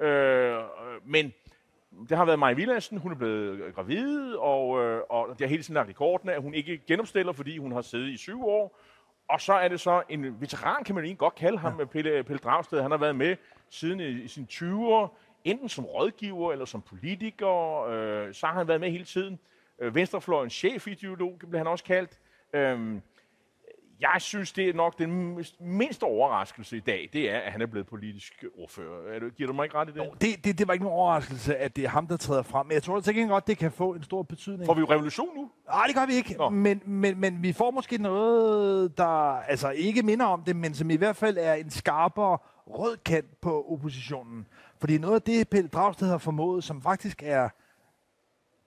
Øh, 0.00 0.58
men 1.04 1.32
det 2.08 2.16
har 2.16 2.24
været 2.24 2.38
Maja 2.38 2.54
Villadsen, 2.54 2.98
hun 2.98 3.12
er 3.12 3.16
blevet 3.16 3.74
gravid, 3.74 4.34
og, 4.34 4.84
øh, 4.84 5.02
og 5.08 5.28
det 5.28 5.40
har 5.40 5.46
hele 5.46 5.62
tiden 5.62 5.74
lagt 5.74 5.88
rekorden 5.88 6.28
af, 6.28 6.34
at 6.34 6.42
hun 6.42 6.54
ikke 6.54 6.78
genopstiller, 6.86 7.32
fordi 7.32 7.58
hun 7.58 7.72
har 7.72 7.82
siddet 7.82 8.08
i 8.08 8.16
syv 8.16 8.46
år. 8.46 8.78
Og 9.28 9.40
så 9.40 9.52
er 9.52 9.68
det 9.68 9.80
så 9.80 10.02
en 10.08 10.40
veteran, 10.40 10.84
kan 10.84 10.94
man 10.94 11.04
egentlig 11.04 11.18
godt 11.18 11.34
kalde 11.34 11.58
ham, 11.58 11.78
ja. 11.78 11.84
Pelle, 11.84 12.22
Pelle 12.24 12.38
Dragsted. 12.38 12.82
Han 12.82 12.90
har 12.90 12.98
været 12.98 13.16
med 13.16 13.36
siden 13.70 14.00
i, 14.00 14.08
i 14.08 14.28
sine 14.28 14.46
20'er, 14.50 15.08
enten 15.44 15.68
som 15.68 15.84
rådgiver 15.84 16.52
eller 16.52 16.64
som 16.64 16.82
politiker. 16.82 17.84
Øh, 17.84 18.34
så 18.34 18.46
har 18.46 18.54
han 18.54 18.68
været 18.68 18.80
med 18.80 18.90
hele 18.90 19.04
tiden. 19.04 19.38
Øh, 19.78 19.94
Venstrefløjens 19.94 20.52
chefideolog 20.52 21.38
blev 21.38 21.58
han 21.58 21.66
også 21.66 21.84
kaldt. 21.84 22.18
Øh, 22.52 23.00
jeg 24.00 24.16
synes, 24.18 24.52
det 24.52 24.68
er 24.68 24.72
nok 24.72 24.98
den 24.98 25.44
mindste 25.60 26.04
overraskelse 26.04 26.76
i 26.76 26.80
dag, 26.80 27.10
det 27.12 27.30
er, 27.30 27.38
at 27.38 27.52
han 27.52 27.62
er 27.62 27.66
blevet 27.66 27.86
politisk 27.86 28.44
ordfører. 28.58 29.14
Er 29.14 29.18
du, 29.18 29.28
giver 29.28 29.46
du 29.46 29.52
mig 29.52 29.64
ikke 29.64 29.76
ret 29.76 29.88
i 29.88 29.92
det? 29.92 29.98
Jo, 29.98 30.14
det, 30.20 30.44
det, 30.44 30.58
det 30.58 30.68
var 30.68 30.72
ikke 30.72 30.84
nogen 30.84 30.98
overraskelse, 30.98 31.56
at 31.56 31.76
det 31.76 31.84
er 31.84 31.88
ham, 31.88 32.06
der 32.06 32.16
træder 32.16 32.42
frem. 32.42 32.66
Men 32.66 32.74
jeg 32.74 32.82
tror 32.82 33.00
til 33.00 33.14
gengæld 33.14 33.30
godt, 33.30 33.46
det 33.46 33.58
kan 33.58 33.72
få 33.72 33.94
en 33.94 34.02
stor 34.02 34.22
betydning. 34.22 34.66
Får 34.66 34.74
vi 34.74 34.80
jo 34.80 34.86
revolution 34.90 35.28
nu? 35.36 35.50
Nej, 35.68 35.86
det 35.86 35.94
gør 35.94 36.06
vi 36.06 36.12
ikke. 36.12 36.36
Men, 36.50 36.82
men, 36.86 37.20
men 37.20 37.42
vi 37.42 37.52
får 37.52 37.70
måske 37.70 37.98
noget, 37.98 38.98
der 38.98 39.40
altså 39.40 39.70
ikke 39.70 40.02
minder 40.02 40.26
om 40.26 40.42
det, 40.42 40.56
men 40.56 40.74
som 40.74 40.90
i 40.90 40.96
hvert 40.96 41.16
fald 41.16 41.36
er 41.40 41.54
en 41.54 41.70
skarpere 41.70 42.38
rød 42.66 42.96
kant 42.96 43.40
på 43.40 43.66
oppositionen. 43.72 44.46
Fordi 44.80 44.98
noget 44.98 45.14
af 45.14 45.22
det, 45.22 45.48
Pelle 45.48 45.68
Dragsted 45.68 46.08
har 46.08 46.18
formået, 46.18 46.64
som 46.64 46.82
faktisk 46.82 47.22
er 47.26 47.48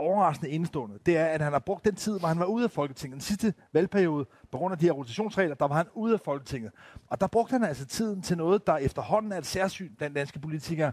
overraskende 0.01 0.51
indstående, 0.51 0.99
det 1.05 1.17
er, 1.17 1.25
at 1.25 1.41
han 1.41 1.51
har 1.51 1.59
brugt 1.59 1.85
den 1.85 1.95
tid, 1.95 2.19
hvor 2.19 2.27
han 2.27 2.39
var 2.39 2.45
ude 2.45 2.63
af 2.63 2.71
Folketinget. 2.71 3.13
Den 3.13 3.21
sidste 3.21 3.53
valgperiode, 3.73 4.25
på 4.51 4.57
grund 4.57 4.71
af 4.71 4.77
de 4.77 4.85
her 4.85 4.91
rotationsregler, 4.91 5.55
der 5.55 5.67
var 5.67 5.75
han 5.75 5.87
ude 5.93 6.13
af 6.13 6.19
Folketinget. 6.19 6.71
Og 7.07 7.21
der 7.21 7.27
brugte 7.27 7.51
han 7.51 7.63
altså 7.63 7.85
tiden 7.85 8.21
til 8.21 8.37
noget, 8.37 8.67
der 8.67 8.77
efterhånden 8.77 9.31
er 9.31 9.37
et 9.37 9.45
særsyn 9.45 9.95
blandt 9.97 10.15
danske 10.15 10.39
politikere, 10.39 10.91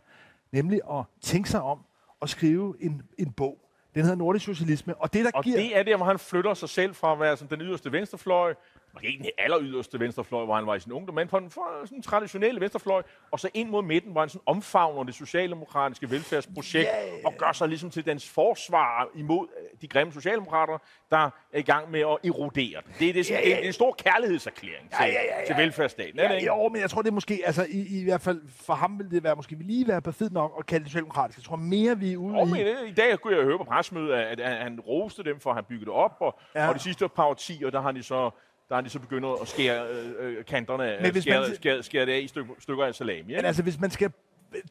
nemlig 0.52 0.80
at 0.90 1.04
tænke 1.20 1.50
sig 1.50 1.62
om 1.62 1.78
og 2.20 2.28
skrive 2.28 2.74
en, 2.80 3.02
en 3.18 3.32
bog. 3.32 3.58
Den 3.94 4.02
hedder 4.02 4.16
Nordisk 4.16 4.44
Socialisme. 4.44 4.94
Og 4.94 5.12
det, 5.12 5.24
der 5.24 5.30
og 5.34 5.44
giver... 5.44 5.56
det 5.56 5.78
er 5.78 5.82
der, 5.82 5.96
hvor 5.96 6.06
han 6.06 6.18
flytter 6.18 6.54
sig 6.54 6.68
selv 6.68 6.94
fra 6.94 7.12
at 7.12 7.20
være 7.20 7.36
sådan 7.36 7.58
den 7.58 7.66
yderste 7.66 7.92
venstrefløj 7.92 8.54
måske 8.98 9.08
ikke 9.08 9.22
den 9.22 9.30
aller 9.38 9.58
yderste 9.60 10.00
venstrefløj, 10.00 10.44
hvor 10.44 10.54
han 10.54 10.66
var 10.66 10.74
i 10.74 10.80
sin 10.80 10.92
ungdom, 10.92 11.14
men 11.14 11.28
på 11.28 11.40
den 11.40 11.50
for, 11.50 11.66
sådan 11.84 12.02
traditionelle 12.02 12.60
venstrefløj, 12.60 13.02
og 13.30 13.40
så 13.40 13.50
ind 13.54 13.68
mod 13.68 13.82
midten, 13.82 14.12
hvor 14.12 14.20
han 14.20 14.28
sådan 14.28 14.42
omfavner 14.46 15.02
det 15.02 15.14
socialdemokratiske 15.14 16.10
velfærdsprojekt, 16.10 16.88
yeah. 16.88 17.24
og 17.24 17.34
gør 17.38 17.52
sig 17.52 17.68
ligesom 17.68 17.90
til 17.90 18.06
dens 18.06 18.28
forsvar 18.28 19.08
imod 19.14 19.46
øh, 19.60 19.80
de 19.80 19.88
grimme 19.88 20.12
socialdemokrater, 20.12 20.78
der 21.10 21.30
er 21.52 21.58
i 21.58 21.62
gang 21.62 21.90
med 21.90 22.00
at 22.00 22.16
erodere 22.24 22.80
den. 22.84 22.92
Det 22.98 23.08
er, 23.08 23.12
det, 23.12 23.26
sådan, 23.26 23.42
yeah, 23.42 23.50
yeah. 23.50 23.60
en, 23.60 23.66
en 23.66 23.72
stor 23.72 23.92
kærlighedserklæring 23.98 24.90
til, 24.90 24.98
yeah, 25.00 25.12
yeah, 25.12 25.24
yeah. 25.24 25.46
til 25.46 25.56
velfærdsstaten. 25.56 26.18
Ja, 26.18 26.32
ja, 26.32 26.44
jo, 26.44 26.68
men 26.68 26.80
jeg 26.80 26.90
tror, 26.90 27.02
det 27.02 27.08
er 27.08 27.14
måske, 27.14 27.42
altså 27.44 27.66
i, 27.70 28.00
i 28.00 28.04
hvert 28.04 28.20
fald 28.20 28.40
for 28.48 28.74
ham 28.74 28.98
vil 28.98 29.10
det 29.10 29.24
være 29.24 29.36
måske 29.36 29.54
lige 29.54 29.88
være 29.88 30.02
perfekt 30.02 30.32
nok 30.32 30.54
at 30.58 30.66
kalde 30.66 30.84
det 30.84 30.90
socialdemokratisk. 30.90 31.38
Jeg 31.38 31.44
tror 31.44 31.56
mere, 31.56 31.98
vi 31.98 32.12
er 32.12 32.16
ude 32.16 32.38
jo, 32.38 32.46
i... 32.46 32.50
Men, 32.50 32.66
I 32.88 32.92
dag 32.92 33.20
kunne 33.20 33.36
jeg 33.36 33.44
høre 33.44 33.58
på 33.58 33.64
pressemødet, 33.64 34.12
at, 34.12 34.40
at 34.40 34.56
han 34.56 34.80
roste 34.80 35.24
dem 35.24 35.40
for, 35.40 35.50
at 35.50 35.56
han 35.56 35.64
byggede 35.64 35.84
det 35.84 35.94
op, 35.94 36.16
og, 36.20 36.38
ja. 36.54 36.68
og 36.68 36.74
de 36.74 36.80
sidste 36.80 37.08
par 37.08 37.24
årtier, 37.24 37.70
der 37.70 37.80
har 37.80 37.92
de 37.92 38.02
så 38.02 38.30
der 38.68 38.76
er 38.76 38.80
de 38.80 38.88
så 38.88 38.98
begyndt 38.98 39.26
at 39.42 39.48
skære 39.48 39.86
øh, 39.88 40.38
øh 40.38 40.44
kanterne, 40.44 40.96
Men 41.02 41.12
hvis 41.12 41.22
skære, 41.22 41.40
man, 41.40 41.54
skære, 41.54 41.82
skære 41.82 42.06
det 42.06 42.12
af 42.12 42.20
i 42.20 42.28
stykker, 42.28 42.54
stykker 42.58 42.84
af 42.84 42.94
salami. 42.94 43.32
Ja? 43.32 43.36
Men 43.36 43.44
altså, 43.44 43.62
hvis 43.62 43.80
man 43.80 43.90
skal 43.90 44.12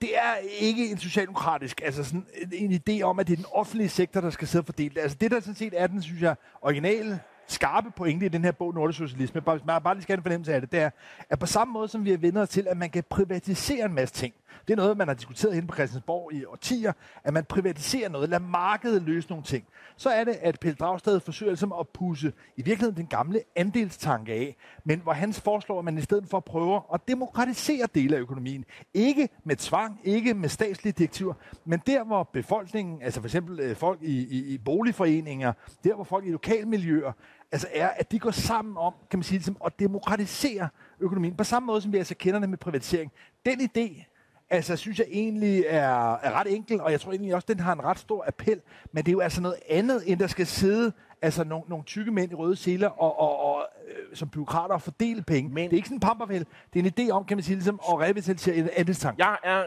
det 0.01 0.18
er 0.18 0.36
ikke 0.60 0.92
en 0.92 0.98
socialdemokratisk, 0.98 1.82
altså 1.84 2.04
sådan 2.04 2.26
en, 2.54 2.71
en 2.71 2.82
idé 2.89 3.02
om, 3.02 3.19
at 3.19 3.28
det 3.28 3.34
er 3.34 3.38
den 3.38 3.45
offentlige 3.52 3.89
sektor, 3.89 4.21
der 4.21 4.30
skal 4.30 4.48
sidde 4.48 4.62
og 4.62 4.65
fordele 4.65 4.95
det. 4.95 5.02
Altså 5.02 5.17
det, 5.21 5.32
der 5.32 5.39
sådan 5.39 5.56
set 5.56 5.74
er 5.78 5.88
den, 5.88 6.02
synes 6.02 6.21
jeg, 6.21 6.36
originale, 6.62 7.19
skarpe 7.48 7.91
pointe 7.91 8.26
i 8.26 8.30
den 8.30 8.43
her 8.43 8.52
bog, 8.52 8.74
Nordisk 8.74 9.00
Socialisme, 9.00 9.41
bare, 9.41 9.60
man 9.65 9.82
bare 9.82 9.95
lige 9.95 10.04
skal 10.04 10.13
have 10.13 10.19
en 10.19 10.24
fornemmelse 10.24 10.54
af 10.54 10.62
det, 10.62 10.71
det 10.71 10.80
er, 10.80 10.89
at 11.30 11.39
på 11.39 11.45
samme 11.45 11.74
måde, 11.74 11.88
som 11.88 12.06
vi 12.06 12.10
har 12.10 12.17
vendt 12.17 12.50
til, 12.50 12.67
at 12.67 12.78
man 12.78 12.89
kan 12.89 13.04
privatisere 13.10 13.86
en 13.86 13.93
masse 13.93 14.15
ting, 14.15 14.34
det 14.67 14.73
er 14.73 14.77
noget, 14.77 14.97
man 14.97 15.08
har 15.08 15.15
diskuteret 15.15 15.56
inde 15.56 15.67
på 15.67 15.75
Christiansborg 15.75 16.34
i 16.34 16.45
årtier, 16.45 16.93
at 17.23 17.34
man 17.34 17.45
privatiserer 17.45 18.10
noget, 18.10 18.30
lader 18.30 18.41
markedet 18.41 19.01
løse 19.01 19.30
nogle 19.30 19.43
ting. 19.43 19.65
Så 19.97 20.10
er 20.10 20.23
det, 20.23 20.38
at 20.41 20.60
Pelle 20.60 20.75
Dragsted 20.75 21.19
forsøger 21.19 21.51
ligesom 21.51 21.73
at 21.80 21.88
pusse 21.89 22.34
i 22.58 22.62
virkeligheden 22.62 22.97
den 22.97 23.08
gamle 23.08 23.41
andelstanke 23.56 24.34
af, 24.34 24.56
men 24.84 24.99
hvor 24.99 25.13
han 25.13 25.34
foreslår, 25.34 25.80
at 25.80 25.86
man 25.86 25.97
i 25.97 26.01
stedet 26.01 26.27
for 26.30 26.39
prøver 26.39 26.93
at 26.93 27.08
demokratisere 27.08 27.88
dele 27.95 28.15
af 28.15 28.19
økonomien. 28.19 28.65
Ikke 28.93 29.30
med 29.43 29.56
tvang, 29.56 29.99
ikke 30.03 30.34
med 30.34 30.49
statslige 30.49 30.93
direktiver, 30.93 31.34
men 31.65 31.82
der, 31.88 32.03
hvor 32.03 32.23
befolkningen, 32.23 33.01
altså 33.01 33.19
for 33.21 33.27
eksempel 33.27 33.60
øh, 33.60 33.75
folk 33.75 33.99
i, 34.01 34.27
i, 34.27 34.53
i 34.53 34.58
boligforeninger, 34.58 35.53
der, 35.84 35.95
hvor 35.95 36.03
folk 36.03 36.25
i 36.25 36.32
lokalmiljøer, 36.32 37.12
altså 37.51 37.67
er, 37.73 37.88
at 37.88 38.12
de 38.12 38.19
går 38.19 38.32
sammen 38.32 38.77
om, 38.77 38.93
kan 39.10 39.19
man 39.19 39.23
sige, 39.23 39.38
ligesom, 39.38 39.58
at 39.65 39.80
demokratisere 39.80 40.69
økonomien, 40.99 41.36
på 41.36 41.43
samme 41.43 41.67
måde 41.67 41.82
som 41.82 41.93
vi 41.93 41.97
altså 41.97 42.15
kender 42.15 42.39
det 42.39 42.49
med 42.49 42.58
privatisering. 42.58 43.12
Den 43.45 43.62
idé, 43.62 44.16
altså, 44.49 44.75
synes 44.75 44.99
jeg 44.99 45.07
egentlig 45.10 45.63
er, 45.67 46.13
er 46.13 46.31
ret 46.31 46.55
enkel, 46.55 46.81
og 46.81 46.91
jeg 46.91 47.01
tror 47.01 47.12
egentlig 47.12 47.36
også, 47.36 47.45
den 47.49 47.60
har 47.60 47.73
en 47.73 47.83
ret 47.83 47.99
stor 47.99 48.23
appel, 48.27 48.62
men 48.91 49.05
det 49.05 49.12
er 49.12 49.13
jo 49.13 49.19
altså 49.19 49.41
noget 49.41 49.57
andet, 49.69 50.03
end 50.05 50.19
der 50.19 50.27
skal 50.27 50.47
sidde 50.47 50.91
altså 51.21 51.43
nogle, 51.43 51.65
nogle 51.67 51.86
tykke 51.86 52.12
mænd 52.12 52.31
i 52.31 52.36
røde 52.36 52.55
seler 52.55 52.89
og, 52.89 53.19
og, 53.19 53.39
og 53.39 53.67
øh, 53.88 54.15
som 54.15 54.29
byråkrater 54.29 54.73
og 54.75 54.81
fordele 54.81 55.21
penge. 55.21 55.49
Men 55.49 55.63
det 55.63 55.73
er 55.73 55.77
ikke 55.77 55.88
sådan 55.88 55.95
en 55.95 55.99
pamperfæld. 55.99 56.45
Det 56.73 56.79
er 56.79 56.83
en 56.83 57.10
idé 57.10 57.12
om, 57.12 57.25
kan 57.25 57.38
man 57.38 57.43
sige, 57.43 57.55
ligesom 57.55 57.79
at 57.89 57.99
revitalisere 57.99 58.55
en 58.55 58.69
andelstank. 58.75 59.17
Jeg 59.17 59.38
er 59.43 59.63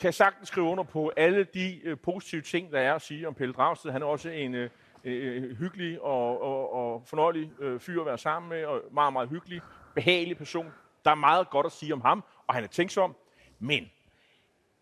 kan 0.00 0.12
sagtens 0.12 0.48
skrive 0.48 0.66
under 0.66 0.84
på 0.84 1.12
alle 1.16 1.46
de 1.54 1.80
øh, 1.84 1.96
positive 1.98 2.42
ting, 2.42 2.72
der 2.72 2.80
er 2.80 2.94
at 2.94 3.02
sige 3.02 3.28
om 3.28 3.34
Pelle 3.34 3.54
Dragsted. 3.54 3.90
Han 3.90 4.02
er 4.02 4.06
også 4.06 4.28
en 4.28 4.54
øh, 4.54 4.70
øh, 5.04 5.56
hyggelig 5.58 6.02
og, 6.02 6.42
og, 6.42 6.74
og 6.74 7.02
fornøjelig 7.06 7.50
øh, 7.60 7.80
fyr 7.80 8.00
at 8.00 8.06
være 8.06 8.18
sammen 8.18 8.48
med, 8.48 8.64
og 8.64 8.80
meget, 8.92 9.12
meget 9.12 9.28
hyggelig, 9.28 9.60
behagelig 9.94 10.36
person. 10.36 10.66
Der 11.04 11.10
er 11.10 11.14
meget 11.14 11.50
godt 11.50 11.66
at 11.66 11.72
sige 11.72 11.92
om 11.92 12.00
ham, 12.00 12.24
og 12.46 12.54
han 12.54 12.64
er 12.64 12.68
tænksom. 12.68 13.16
Men 13.58 13.90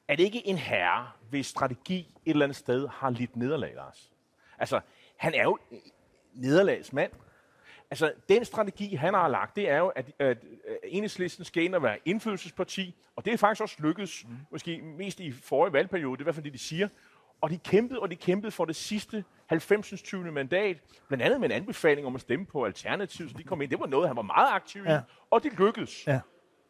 er 0.08 0.16
det 0.16 0.24
ikke 0.24 0.46
en 0.46 0.58
herre, 0.58 1.10
hvis 1.30 1.46
strategi 1.46 1.98
et 2.26 2.30
eller 2.30 2.46
andet 2.46 2.56
sted 2.56 2.88
har 2.88 3.10
lidt 3.10 3.36
nederlag, 3.36 3.74
Lars? 3.74 4.12
Altså, 4.58 4.80
han 5.16 5.34
er 5.34 5.42
jo 5.42 5.58
nederlagsmand. 6.34 7.12
Altså, 7.90 8.12
den 8.28 8.44
strategi, 8.44 8.94
han 8.94 9.14
har 9.14 9.28
lagt, 9.28 9.56
det 9.56 9.70
er 9.70 9.78
jo, 9.78 9.88
at, 9.88 10.12
at 10.18 10.38
enhedslisten 10.84 11.44
skal 11.44 11.62
ind 11.62 11.74
og 11.74 11.82
være 11.82 11.98
indflydelsesparti, 12.04 12.94
og 13.16 13.24
det 13.24 13.32
er 13.32 13.36
faktisk 13.36 13.62
også 13.62 13.76
lykkedes, 13.78 14.24
mm. 14.28 14.36
måske 14.50 14.82
mest 14.82 15.20
i 15.20 15.32
forrige 15.32 15.72
valgperiode, 15.72 16.12
det 16.12 16.20
er 16.20 16.24
i 16.24 16.26
hvert 16.26 16.34
fald 16.34 16.44
det, 16.44 16.52
de 16.52 16.58
siger. 16.58 16.88
Og 17.40 17.50
de 17.50 17.58
kæmpede, 17.58 18.00
og 18.00 18.10
de 18.10 18.16
kæmpede 18.16 18.50
for 18.50 18.64
det 18.64 18.76
sidste 18.76 19.24
90. 19.46 20.02
20. 20.02 20.32
mandat, 20.32 20.76
blandt 21.08 21.24
andet 21.24 21.40
med 21.40 21.50
en 21.50 21.56
anbefaling 21.56 22.06
om 22.06 22.14
at 22.14 22.20
stemme 22.20 22.46
på 22.46 22.64
Alternativet, 22.64 23.30
så 23.30 23.38
de 23.38 23.44
kom 23.44 23.62
ind. 23.62 23.70
Det 23.70 23.80
var 23.80 23.86
noget, 23.86 24.08
han 24.08 24.16
var 24.16 24.22
meget 24.22 24.48
aktiv 24.52 24.84
i, 24.84 24.88
ja. 24.88 25.00
og 25.30 25.42
det 25.42 25.52
lykkedes. 25.58 26.06
Ja. 26.06 26.20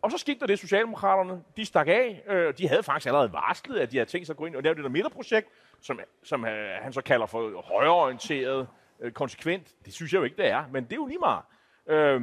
Og 0.05 0.11
så 0.11 0.19
skete 0.19 0.41
der 0.41 0.47
det, 0.47 0.59
Socialdemokraterne, 0.59 1.43
de 1.57 1.65
stak 1.65 1.89
af. 1.89 2.23
Øh, 2.27 2.59
de 2.59 2.69
havde 2.69 2.83
faktisk 2.83 3.07
allerede 3.07 3.33
varslet, 3.33 3.79
at 3.79 3.93
de 3.93 3.97
havde 3.97 4.11
tænkt 4.11 4.27
sig 4.27 4.33
at 4.35 4.37
gå 4.37 4.47
ind 4.47 4.57
og 4.57 4.63
lave 4.63 4.75
det 4.75 4.85
der 4.85 4.91
midterprojekt, 4.91 5.49
som, 5.81 6.01
som 6.23 6.45
øh, 6.45 6.83
han 6.83 6.93
så 6.93 7.01
kalder 7.01 7.27
for 7.27 7.63
højreorienteret, 7.63 8.69
øh, 9.01 9.13
konsekvent. 9.13 9.75
Det 9.85 9.93
synes 9.93 10.13
jeg 10.13 10.19
jo 10.19 10.25
ikke, 10.25 10.37
det 10.37 10.47
er, 10.47 10.65
men 10.73 10.85
det 10.85 10.93
er 10.93 10.97
jo 10.97 11.07
lige 11.07 11.19
meget. 11.19 11.43
Øh, 11.87 12.23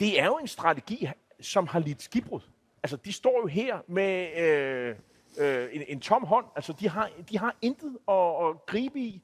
det 0.00 0.20
er 0.20 0.26
jo 0.26 0.36
en 0.36 0.46
strategi, 0.46 1.08
som 1.40 1.66
har 1.66 1.78
lidt 1.78 2.02
skibbrud. 2.02 2.40
Altså, 2.82 2.96
de 2.96 3.12
står 3.12 3.40
jo 3.40 3.46
her 3.46 3.78
med 3.86 4.38
øh, 4.38 4.96
øh, 5.38 5.68
en, 5.72 5.82
en 5.88 6.00
tom 6.00 6.24
hånd. 6.24 6.46
Altså, 6.56 6.72
de 6.80 6.88
har, 6.88 7.10
de 7.30 7.38
har 7.38 7.56
intet 7.62 7.98
at, 8.08 8.46
at 8.46 8.66
gribe 8.66 8.98
i, 8.98 9.22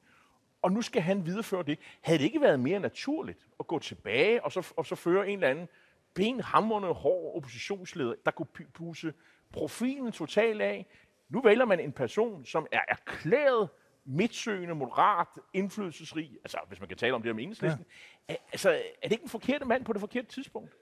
og 0.61 0.71
nu 0.71 0.81
skal 0.81 1.01
han 1.01 1.25
videreføre 1.25 1.63
det. 1.63 1.79
Havde 2.01 2.19
det 2.19 2.25
ikke 2.25 2.41
været 2.41 2.59
mere 2.59 2.79
naturligt 2.79 3.39
at 3.59 3.67
gå 3.67 3.79
tilbage 3.79 4.45
og 4.45 4.51
så, 4.51 4.73
og 4.77 4.85
så 4.85 4.95
føre 4.95 5.27
en 5.27 5.33
eller 5.33 5.49
anden 5.49 5.67
benhamrende 6.13 6.87
hård 6.87 7.35
oppositionsleder, 7.35 8.13
der 8.25 8.31
kunne 8.31 8.47
puse 8.73 9.13
profilen 9.53 10.11
totalt 10.11 10.61
af. 10.61 10.85
Nu 11.29 11.41
vælger 11.41 11.65
man 11.65 11.79
en 11.79 11.91
person, 11.91 12.45
som 12.45 12.67
er 12.71 12.81
erklæret 12.87 13.69
midtsøgende, 14.05 14.75
moderat, 14.75 15.27
indflydelsesrig, 15.53 16.31
altså 16.43 16.57
hvis 16.67 16.79
man 16.79 16.89
kan 16.89 16.97
tale 16.97 17.13
om 17.13 17.21
det 17.21 17.31
om 17.31 17.39
enhedslisten. 17.39 17.85
Ja. 18.29 18.35
Altså, 18.51 18.69
er 18.69 19.03
det 19.03 19.11
ikke 19.11 19.23
en 19.23 19.29
forkerte 19.29 19.65
mand 19.65 19.85
på 19.85 19.93
det 19.93 19.99
forkerte 19.99 20.27
tidspunkt? 20.27 20.75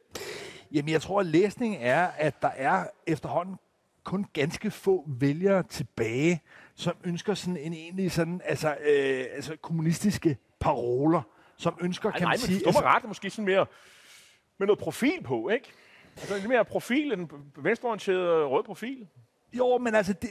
Jamen, 0.71 0.89
jeg 0.89 1.01
tror, 1.01 1.19
at 1.19 1.25
læsningen 1.25 1.81
er, 1.81 2.07
at 2.07 2.41
der 2.41 2.47
er 2.47 2.87
efterhånden 3.07 3.55
kun 4.03 4.25
ganske 4.33 4.71
få 4.71 5.03
vælgere 5.07 5.63
tilbage, 5.63 6.41
som 6.75 6.95
ønsker 7.03 7.33
sådan 7.33 7.57
en 7.57 7.73
egentlig 7.73 8.11
sådan, 8.11 8.41
altså, 8.45 8.69
øh, 8.69 9.25
altså 9.31 9.55
kommunistiske 9.61 10.37
paroler, 10.59 11.21
som 11.57 11.77
ønsker, 11.81 12.11
Ej, 12.11 12.17
kan 12.17 12.25
nej, 12.25 12.31
man 12.31 12.37
sige... 12.37 12.63
Nej, 12.63 12.73
men 12.73 12.83
ret, 12.83 13.03
måske 13.03 13.29
sådan 13.29 13.45
mere 13.45 13.65
med 14.59 14.67
noget 14.67 14.79
profil 14.79 15.23
på, 15.23 15.49
ikke? 15.49 15.71
Altså 16.17 16.35
lidt 16.35 16.47
mere 16.47 16.65
profil 16.65 17.11
en 17.13 17.31
venstreorienteret 17.57 18.49
rød 18.49 18.63
profil. 18.63 19.07
Jo, 19.53 19.77
men 19.77 19.95
altså, 19.95 20.13
det 20.13 20.29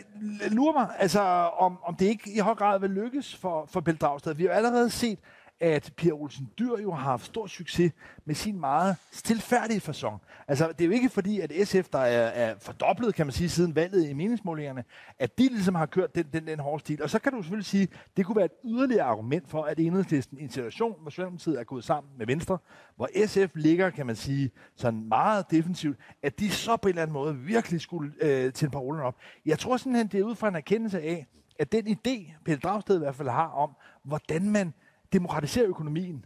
lurer 0.51 0.73
mig, 0.73 0.89
altså, 0.99 1.21
om, 1.59 1.79
om 1.83 1.95
det 1.95 2.07
ikke 2.07 2.31
i 2.37 2.39
høj 2.39 2.55
grad 2.55 2.81
vil 2.81 2.91
lykkes 2.91 3.37
for, 3.37 3.67
for 3.67 3.81
Pelle 3.81 3.99
Dragsted. 3.99 4.35
Vi 4.35 4.43
har 4.43 4.51
jo 4.51 4.57
allerede 4.57 4.91
set, 4.91 5.19
at 5.61 5.93
Pia 5.97 6.13
Olsen 6.13 6.49
Dyr 6.59 6.77
jo 6.83 6.93
har 6.93 7.03
haft 7.03 7.25
stor 7.25 7.47
succes 7.47 7.93
med 8.25 8.35
sin 8.35 8.61
meget 8.61 8.97
stilfærdige 9.13 9.81
fasong. 9.81 10.21
Altså, 10.49 10.69
det 10.69 10.81
er 10.81 10.85
jo 10.85 10.93
ikke 10.93 11.09
fordi, 11.09 11.41
at 11.41 11.53
SF, 11.65 11.89
der 11.93 11.99
er, 11.99 12.27
er 12.27 12.55
fordoblet, 12.61 13.15
kan 13.15 13.27
man 13.27 13.33
sige, 13.33 13.49
siden 13.49 13.75
valget 13.75 14.09
i 14.09 14.13
meningsmålingerne, 14.13 14.85
at 15.19 15.39
de 15.39 15.49
ligesom 15.49 15.75
har 15.75 15.87
kørt 15.87 16.15
den, 16.15 16.27
den, 16.33 16.47
den 16.47 16.61
hårde 16.61 16.81
stil. 16.81 17.03
Og 17.03 17.11
så 17.11 17.19
kan 17.19 17.33
du 17.33 17.43
selvfølgelig 17.43 17.67
sige, 17.67 17.89
det 18.17 18.27
kunne 18.27 18.37
være 18.37 18.45
et 18.45 18.53
yderligere 18.65 19.05
argument 19.05 19.49
for, 19.49 19.63
at 19.63 19.79
enhedslisten 19.79 20.39
i 20.39 20.43
en 20.43 20.51
situation, 20.51 20.95
hvor 21.01 21.11
Socialdemokratiet 21.11 21.61
er 21.61 21.65
gået 21.65 21.85
sammen 21.85 22.13
med 22.19 22.27
Venstre, 22.27 22.59
hvor 22.97 23.09
SF 23.27 23.53
ligger, 23.55 23.91
kan 23.91 24.07
man 24.07 24.17
sige, 24.17 24.51
sådan 24.77 25.09
meget 25.09 25.51
defensivt, 25.51 25.99
at 26.23 26.39
de 26.41 26.51
så 26.51 26.77
på 26.77 26.89
en 26.89 26.91
eller 26.91 27.03
anden 27.03 27.15
måde 27.15 27.37
virkelig 27.37 27.81
skulle 27.81 28.13
øh, 28.21 28.53
tænde 28.53 28.73
parolen 28.73 29.01
op. 29.01 29.17
Jeg 29.47 29.59
tror 29.59 29.77
simpelthen, 29.77 30.09
det 30.09 30.21
er 30.21 30.25
ud 30.25 30.35
fra 30.35 30.49
en 30.49 30.57
erkendelse 30.57 31.01
af, 31.01 31.27
at 31.59 31.73
den 31.73 31.87
idé, 31.87 32.33
Pelle 32.45 32.61
Dragsted 32.61 32.97
i 32.97 32.99
hvert 32.99 33.15
fald 33.15 33.29
har 33.29 33.49
om, 33.49 33.71
hvordan 34.05 34.51
man 34.51 34.75
demokratisere 35.19 35.65
økonomien, 35.65 36.25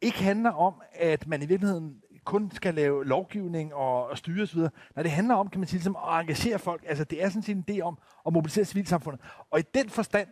ikke 0.00 0.22
handler 0.22 0.50
om, 0.50 0.74
at 0.92 1.26
man 1.26 1.42
i 1.42 1.46
virkeligheden 1.46 1.96
kun 2.24 2.50
skal 2.54 2.74
lave 2.74 3.04
lovgivning 3.04 3.74
og, 3.74 4.06
og 4.08 4.18
styre 4.18 4.42
osv. 4.42 4.58
Nej, 4.60 5.02
det 5.02 5.10
handler 5.10 5.34
om, 5.34 5.48
kan 5.48 5.60
man 5.60 5.68
sige, 5.68 5.78
ligesom 5.78 5.96
at 5.96 6.20
engagere 6.20 6.58
folk. 6.58 6.84
Altså, 6.86 7.04
det 7.04 7.22
er 7.22 7.28
sådan 7.28 7.42
set 7.42 7.56
en 7.56 7.64
idé 7.70 7.80
om 7.80 7.98
at 8.26 8.32
mobilisere 8.32 8.64
civilsamfundet. 8.64 9.20
Og 9.50 9.58
i 9.58 9.62
den 9.74 9.90
forstand, 9.90 10.28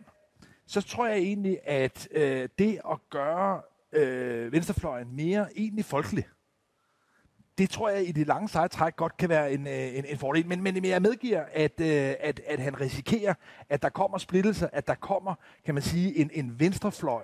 så 0.67 0.81
tror 0.81 1.07
jeg 1.07 1.17
egentlig, 1.17 1.59
at 1.63 2.07
øh, 2.11 2.49
det 2.59 2.79
at 2.91 2.97
gøre 3.09 3.61
øh, 3.93 4.51
venstrefløjen 4.51 5.15
mere 5.15 5.47
egentlig 5.57 5.85
folkelig, 5.85 6.25
det 7.57 7.69
tror 7.69 7.89
jeg 7.89 8.07
i 8.07 8.11
det 8.11 8.27
lange 8.27 8.49
seje 8.49 8.67
træk 8.67 8.95
godt 8.95 9.17
kan 9.17 9.29
være 9.29 9.53
en, 9.53 9.67
øh, 9.67 9.97
en, 9.97 10.05
en 10.05 10.17
fordel. 10.17 10.47
Men, 10.47 10.63
men 10.63 10.85
jeg 10.85 11.01
medgiver, 11.01 11.43
at, 11.53 11.79
øh, 11.79 12.13
at, 12.19 12.41
at 12.47 12.59
han 12.59 12.81
risikerer, 12.81 13.33
at 13.69 13.81
der 13.81 13.89
kommer 13.89 14.17
splittelser, 14.17 14.67
at 14.73 14.87
der 14.87 14.95
kommer, 14.95 15.35
kan 15.65 15.73
man 15.73 15.83
sige, 15.83 16.17
en, 16.17 16.29
en 16.33 16.59
venstrefløj, 16.59 17.21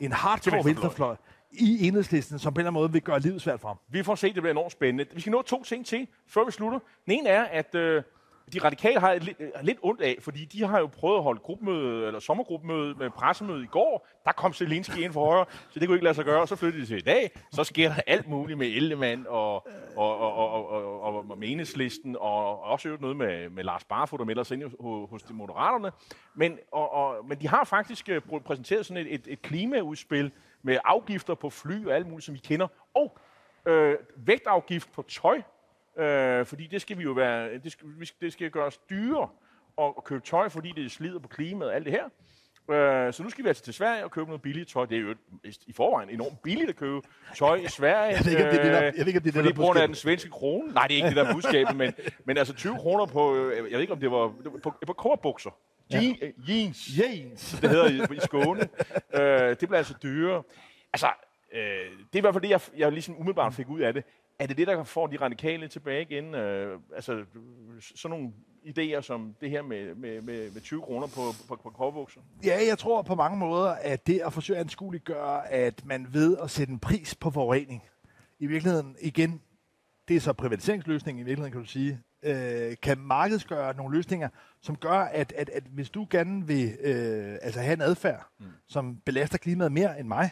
en 0.00 0.12
hardcore 0.12 0.64
venstrefløj. 0.64 1.16
i 1.50 1.86
enhedslisten, 1.88 2.38
som 2.38 2.54
på 2.54 2.58
en 2.58 2.60
eller 2.60 2.70
anden 2.70 2.80
måde 2.80 2.92
vil 2.92 3.02
gøre 3.02 3.20
livet 3.20 3.42
svært 3.42 3.60
for 3.60 3.68
ham. 3.68 3.78
Vi 3.88 4.02
får 4.02 4.14
se, 4.14 4.26
det 4.26 4.42
bliver 4.42 4.50
enormt 4.50 4.72
spændende. 4.72 5.14
Vi 5.14 5.20
skal 5.20 5.30
nå 5.30 5.42
to 5.42 5.62
ting 5.62 5.86
til, 5.86 6.08
før 6.26 6.44
vi 6.44 6.50
slutter. 6.52 6.78
Den 7.04 7.12
ene 7.12 7.28
er, 7.28 7.44
at 7.44 7.74
øh, 7.74 8.02
de 8.52 8.58
radikale 8.58 9.00
har 9.00 9.14
lidt, 9.14 9.36
øh, 9.40 9.50
lidt 9.62 9.78
ondt 9.82 10.00
af, 10.00 10.16
fordi 10.20 10.44
de 10.44 10.64
har 10.64 10.78
jo 10.78 10.86
prøvet 10.86 11.16
at 11.16 11.22
holde 11.22 11.40
gruppemøde, 11.40 12.06
eller 12.06 12.20
sommergruppemøde 12.20 12.94
med 12.94 13.10
pressemøde 13.10 13.62
i 13.62 13.66
går. 13.66 14.06
Der 14.24 14.32
kom 14.32 14.52
Zelensky 14.52 14.98
ind 14.98 15.12
for 15.12 15.26
højre, 15.26 15.44
så 15.70 15.80
det 15.80 15.88
kunne 15.88 15.96
ikke 15.96 16.04
lade 16.04 16.14
sig 16.14 16.24
gøre. 16.24 16.40
Og 16.40 16.48
Så 16.48 16.56
flyttede 16.56 16.82
de 16.82 16.86
til 16.86 16.96
i 16.96 17.00
dag. 17.00 17.30
Så 17.52 17.64
sker 17.64 17.88
der 17.88 18.00
alt 18.06 18.28
muligt 18.28 18.58
med 18.58 18.66
Ellemann 18.66 19.26
og, 19.28 19.54
og, 19.96 20.18
og, 20.18 20.34
og, 20.34 20.68
og, 20.70 21.02
og, 21.02 21.30
og 21.30 21.38
med 21.38 21.48
enhedslisten, 21.48 22.16
og 22.20 22.62
også 22.62 22.96
noget 23.00 23.16
med, 23.16 23.50
med 23.50 23.64
Lars 23.64 23.84
Barfod, 23.84 24.18
der 24.18 24.24
melder 24.24 24.42
sig 24.42 24.54
ind 24.54 25.08
hos, 25.08 25.22
de 25.22 25.34
moderaterne. 25.34 25.92
Men, 26.34 26.58
og, 26.72 26.92
og, 26.92 27.26
men 27.26 27.40
de 27.40 27.48
har 27.48 27.64
faktisk 27.64 28.08
øh, 28.08 28.20
præsenteret 28.44 28.86
sådan 28.86 29.06
et, 29.06 29.14
et, 29.14 29.26
et 29.26 29.42
klimaudspil 29.42 30.32
med 30.62 30.78
afgifter 30.84 31.34
på 31.34 31.50
fly 31.50 31.86
og 31.86 31.94
alt 31.94 32.06
muligt, 32.06 32.24
som 32.24 32.34
vi 32.34 32.40
kender. 32.44 32.68
Og 32.94 33.18
øh, 33.66 33.96
vægtafgift 34.16 34.92
på 34.92 35.02
tøj, 35.02 35.42
Øh, 35.98 36.46
fordi 36.46 36.66
det 36.66 36.80
skal 36.80 36.98
vi 36.98 37.02
jo 37.02 37.12
være, 37.12 37.58
det 37.58 37.72
skal, 37.72 37.88
det 38.20 38.32
skal 38.32 38.50
gøres 38.50 38.78
dyrere 38.90 39.28
at, 39.78 39.94
at 39.96 40.04
købe 40.04 40.20
tøj, 40.24 40.48
fordi 40.48 40.72
det 40.76 40.90
slider 40.90 41.18
på 41.18 41.28
klimaet 41.28 41.70
og 41.70 41.76
alt 41.76 41.84
det 41.84 41.92
her. 41.92 42.08
Øh, 42.70 43.12
så 43.12 43.22
nu 43.22 43.30
skal 43.30 43.44
vi 43.44 43.48
altså 43.48 43.62
til 43.62 43.74
Sverige 43.74 44.04
og 44.04 44.10
købe 44.10 44.26
noget 44.26 44.42
billigt 44.42 44.68
tøj. 44.68 44.84
Det 44.84 44.96
er 44.96 45.00
jo 45.00 45.14
i 45.66 45.72
forvejen 45.72 46.10
enormt 46.10 46.42
billigt 46.42 46.70
at 46.70 46.76
købe 46.76 47.00
tøj 47.36 47.56
i 47.56 47.68
Sverige. 47.68 48.12
jeg 48.16 48.24
ved 48.24 48.32
ikke, 48.32 48.44
om 48.44 48.50
det 48.50 48.58
er 48.58 48.62
det, 48.62 48.72
der, 48.72 48.80
jeg 48.80 48.92
ved 48.96 49.06
ikke, 49.06 49.18
om 49.18 49.22
det 49.22 49.36
er 49.36 49.42
det, 49.42 49.56
der 49.56 49.66
fordi 49.66 49.80
den 49.80 49.94
svenske 49.94 50.30
krone. 50.30 50.72
Nej, 50.72 50.86
det 50.86 50.94
er 50.94 50.96
ikke 50.96 51.08
det 51.08 51.26
der 51.26 51.32
budskabet, 51.32 51.76
men, 51.76 51.94
men 52.26 52.38
altså 52.38 52.54
20 52.54 52.76
kroner 52.76 53.06
på, 53.06 53.36
øh, 53.36 53.56
jeg 53.56 53.64
ved 53.72 53.80
ikke, 53.80 53.92
om 53.92 54.00
det 54.00 54.10
var, 54.10 54.34
det 54.44 54.52
var 54.52 54.58
på, 54.58 54.74
på 54.86 54.92
korbukser. 54.92 55.50
Ja. 55.92 56.00
Jeans. 56.48 56.98
Jeans. 56.98 57.58
Det 57.60 57.70
hedder 57.70 57.88
i, 58.12 58.16
i 58.16 58.20
Skåne. 58.20 58.68
øh, 59.14 59.48
det 59.48 59.58
bliver 59.58 59.76
altså 59.76 59.94
dyrere. 60.02 60.42
Altså, 60.92 61.08
øh, 61.52 61.60
det 61.60 62.12
er 62.12 62.18
i 62.18 62.20
hvert 62.20 62.34
fald 62.34 62.42
det, 62.42 62.50
jeg, 62.50 62.60
jeg 62.76 62.92
ligesom 62.92 63.14
umiddelbart 63.14 63.54
fik 63.54 63.68
ud 63.68 63.80
af 63.80 63.94
det 63.94 64.04
er 64.38 64.46
det 64.46 64.56
det, 64.56 64.66
der 64.66 64.84
får 64.84 65.06
de 65.06 65.16
radikale 65.16 65.68
tilbage 65.68 66.02
igen? 66.02 66.34
Øh, 66.34 66.80
altså 66.94 67.24
sådan 67.94 68.18
nogle 68.18 68.32
idéer 68.64 69.00
som 69.00 69.34
det 69.40 69.50
her 69.50 69.62
med, 69.62 69.94
med, 69.94 70.22
med, 70.22 70.50
med 70.50 70.60
20 70.60 70.82
kroner 70.82 71.06
på, 71.06 71.20
på, 71.48 71.56
på 71.62 71.70
korbukser? 71.70 72.20
Ja, 72.44 72.58
jeg 72.68 72.78
tror 72.78 73.02
på 73.02 73.14
mange 73.14 73.38
måder, 73.38 73.70
at 73.70 74.06
det 74.06 74.20
at 74.20 74.32
forsøge 74.32 74.58
at 74.58 74.64
anskueliggøre, 74.64 75.48
at 75.52 75.84
man 75.84 76.06
ved 76.12 76.36
at 76.42 76.50
sætte 76.50 76.72
en 76.72 76.78
pris 76.78 77.14
på 77.14 77.30
forurening, 77.30 77.82
i 78.38 78.46
virkeligheden 78.46 78.96
igen, 79.00 79.40
det 80.08 80.16
er 80.16 80.20
så 80.20 80.32
privatiseringsløsningen 80.32 81.22
i 81.22 81.24
virkeligheden, 81.24 81.52
kan 81.52 81.60
du 81.60 81.68
sige, 81.68 82.00
øh, 82.22 82.76
kan 82.82 82.98
markedsgøre 82.98 83.76
nogle 83.76 83.96
løsninger, 83.96 84.28
som 84.60 84.76
gør, 84.76 84.98
at, 84.98 85.32
at, 85.32 85.48
at 85.48 85.62
hvis 85.62 85.90
du 85.90 86.06
gerne 86.10 86.46
vil 86.46 86.76
øh, 86.80 87.38
altså 87.42 87.60
have 87.60 87.72
en 87.72 87.80
adfærd, 87.80 88.26
mm. 88.38 88.46
som 88.66 88.96
belaster 88.96 89.38
klimaet 89.38 89.72
mere 89.72 90.00
end 90.00 90.08
mig, 90.08 90.30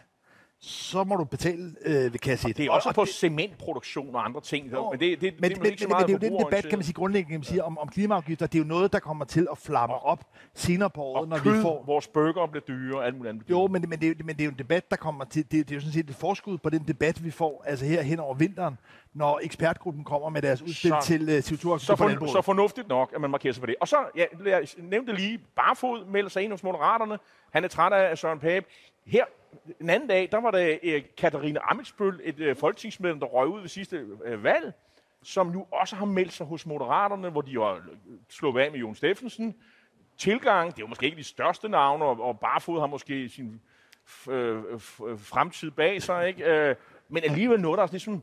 så 0.64 1.04
må 1.04 1.16
du 1.16 1.24
betale 1.24 1.74
øh, 1.84 2.12
ved 2.12 2.18
kasse 2.18 2.50
1. 2.50 2.56
Det 2.56 2.66
er 2.66 2.70
også 2.70 2.88
og, 2.88 2.94
på 2.94 3.04
det, 3.04 3.14
cementproduktion 3.14 4.14
og 4.14 4.24
andre 4.24 4.40
ting. 4.40 4.72
Jo, 4.72 4.90
men 4.90 5.00
det, 5.00 5.20
det, 5.20 5.40
men, 5.40 5.50
det, 5.50 5.58
men, 5.58 5.72
ikke 5.72 5.86
meget 5.86 6.08
men 6.08 6.20
det 6.20 6.26
er 6.26 6.30
jo 6.30 6.38
den 6.38 6.46
debat, 6.46 6.64
kan 6.64 6.78
man 6.78 6.84
sige 6.84 6.94
grundlæggende 6.94 7.32
kan 7.32 7.40
man 7.40 7.44
sige, 7.44 7.64
om, 7.64 7.78
om 7.78 7.88
klimaafgifter. 7.88 8.46
Det 8.46 8.54
er 8.54 8.62
jo 8.62 8.68
noget, 8.68 8.92
der 8.92 8.98
kommer 8.98 9.24
til 9.24 9.46
at 9.50 9.58
flamme 9.58 9.94
og, 9.94 10.04
op 10.04 10.24
senere 10.54 10.90
på 10.90 11.02
året, 11.02 11.28
når 11.28 11.38
kød, 11.38 11.56
vi 11.56 11.62
får... 11.62 11.84
vores 11.86 12.08
burger 12.08 12.46
bliver 12.46 12.64
dyre 12.68 12.98
og 12.98 13.06
alt 13.06 13.16
muligt 13.16 13.30
andet. 13.30 13.50
Jo, 13.50 13.66
men, 13.66 13.84
men, 13.88 14.00
det, 14.00 14.26
men 14.26 14.36
det 14.36 14.40
er 14.40 14.44
jo 14.44 14.50
en 14.50 14.58
debat, 14.58 14.90
der 14.90 14.96
kommer 14.96 15.24
til... 15.24 15.42
Det, 15.42 15.52
det 15.52 15.70
er 15.70 15.74
jo 15.74 15.80
sådan 15.80 15.92
set 15.92 16.10
et 16.10 16.16
forskud 16.16 16.58
på 16.58 16.70
den 16.70 16.84
debat, 16.88 17.24
vi 17.24 17.30
får 17.30 17.62
altså 17.66 17.84
her 17.84 18.02
hen 18.02 18.20
over 18.20 18.34
vinteren, 18.34 18.78
når 19.14 19.40
ekspertgruppen 19.42 20.04
kommer 20.04 20.28
med 20.28 20.42
deres 20.42 20.62
udspil 20.62 20.90
så, 20.90 21.00
til 21.02 21.22
uh, 21.22 21.28
CO2 21.28 21.78
så, 21.78 21.96
for, 21.96 22.26
så 22.32 22.42
fornuftigt 22.42 22.88
nok, 22.88 23.12
at 23.14 23.20
man 23.20 23.30
markerer 23.30 23.52
sig 23.52 23.60
på 23.60 23.66
det. 23.66 23.74
Og 23.80 23.88
så, 23.88 23.96
ja, 24.16 24.24
jeg 24.46 24.66
nævnte 24.78 25.12
lige, 25.12 25.38
Barfod 25.56 26.04
melder 26.06 26.30
sig 26.30 26.42
ind 26.42 26.52
hos 26.52 26.62
Moderaterne. 26.62 27.18
Han 27.52 27.64
er 27.64 27.68
træt 27.68 27.92
af 27.92 28.18
Søren 28.18 28.38
Pape. 28.38 28.66
Her 29.06 29.24
en 29.80 29.90
anden 29.90 30.08
dag, 30.08 30.28
der 30.32 30.40
var 30.40 30.50
der 30.50 30.78
uh, 30.82 30.92
øh, 30.92 31.02
Katarina 31.16 31.60
Amitsbøl, 31.62 32.20
et 32.22 32.40
uh, 32.40 32.56
folketingsmedlem, 32.56 33.20
der 33.20 33.26
røg 33.26 33.48
ud 33.48 33.60
ved 33.60 33.68
sidste 33.68 34.06
uh, 34.06 34.44
valg, 34.44 34.72
som 35.22 35.46
nu 35.46 35.66
også 35.70 35.96
har 35.96 36.04
meldt 36.04 36.32
sig 36.32 36.46
hos 36.46 36.66
Moderaterne, 36.66 37.30
hvor 37.30 37.40
de 37.40 37.52
har 37.52 37.82
slået 38.28 38.62
af 38.62 38.70
med 38.70 38.78
Jon 38.78 38.94
Steffensen. 38.94 39.54
Tilgang, 40.18 40.70
det 40.70 40.78
er 40.78 40.82
jo 40.82 40.86
måske 40.86 41.06
ikke 41.06 41.18
de 41.18 41.24
største 41.24 41.68
navne, 41.68 42.04
og, 42.04 42.20
og 42.20 42.40
Barfod 42.40 42.80
har 42.80 42.86
måske 42.86 43.28
sin 43.28 43.60
øh, 44.30 44.62
fremtid 45.16 45.70
bag 45.70 46.02
sig, 46.02 46.28
ikke? 46.28 46.70
Uh, 46.70 46.76
men 47.08 47.24
alligevel 47.24 47.60
noget, 47.60 47.78
der 47.78 47.84
er 47.84 47.88
ligesom 47.90 48.22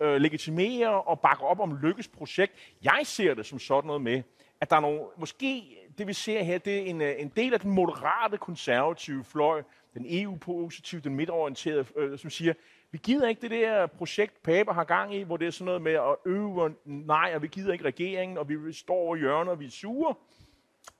øh, 0.00 0.16
legitimere 0.16 1.02
og 1.02 1.20
bakke 1.20 1.44
op 1.44 1.60
om 1.60 1.78
Lykkes 1.82 2.08
projekt. 2.08 2.52
Jeg 2.82 3.00
ser 3.04 3.34
det 3.34 3.46
som 3.46 3.58
sådan 3.58 3.86
noget 3.86 4.02
med, 4.02 4.22
at 4.60 4.70
der 4.70 4.76
er 4.76 4.80
nogle, 4.80 5.00
måske 5.16 5.77
det 5.98 6.06
vi 6.06 6.12
ser 6.12 6.42
her, 6.42 6.58
det 6.58 6.78
er 6.78 6.82
en, 6.82 7.00
øh, 7.00 7.14
en 7.18 7.32
del 7.36 7.54
af 7.54 7.60
den 7.60 7.70
moderate 7.70 8.38
konservative 8.38 9.24
fløj, 9.24 9.62
den 9.94 10.06
EU-positive, 10.08 11.00
den 11.00 11.14
midtorienterede, 11.14 11.84
øh, 11.96 12.18
som 12.18 12.30
siger, 12.30 12.54
vi 12.90 12.98
gider 12.98 13.28
ikke 13.28 13.42
det 13.42 13.50
der 13.50 13.86
projekt, 13.86 14.42
Pape 14.42 14.72
har 14.72 14.84
gang 14.84 15.14
i, 15.14 15.22
hvor 15.22 15.36
det 15.36 15.46
er 15.46 15.50
sådan 15.50 15.64
noget 15.64 15.82
med 15.82 15.92
at 15.92 16.16
øve 16.26 16.74
nej, 16.84 17.32
og 17.34 17.42
vi 17.42 17.46
gider 17.46 17.72
ikke 17.72 17.84
regeringen, 17.84 18.38
og 18.38 18.48
vi 18.48 18.72
står 18.72 18.94
over 18.94 19.16
hjørnet, 19.16 19.52
og 19.52 19.60
vi 19.60 19.66
er 19.66 19.70
sure. 19.70 20.14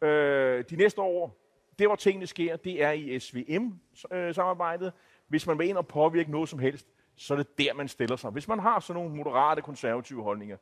Øh, 0.03 0.65
de 0.71 0.77
næste 0.77 1.01
år, 1.01 1.37
det 1.79 1.87
hvor 1.87 1.97
tingene 1.97 2.27
sker, 2.27 2.57
det 2.57 2.83
er 2.83 2.91
i 2.91 3.19
SVM-samarbejdet. 3.19 4.93
Hvis 5.29 5.47
man 5.47 5.59
vil 5.59 5.69
ind 5.69 5.77
og 5.77 5.87
påvirke 5.87 6.31
noget 6.31 6.49
som 6.49 6.59
helst, 6.59 6.87
så 7.17 7.35
er 7.35 7.39
det 7.39 7.59
der, 7.59 7.75
man 7.75 7.89
stiller 7.89 8.17
sig. 8.17 8.31
Hvis 8.31 8.49
man 8.49 8.59
har 8.59 8.81
sådan 8.81 9.03
nogle 9.03 9.17
moderate, 9.17 9.63
konservative 9.63 10.23
holdninger, 10.23 10.57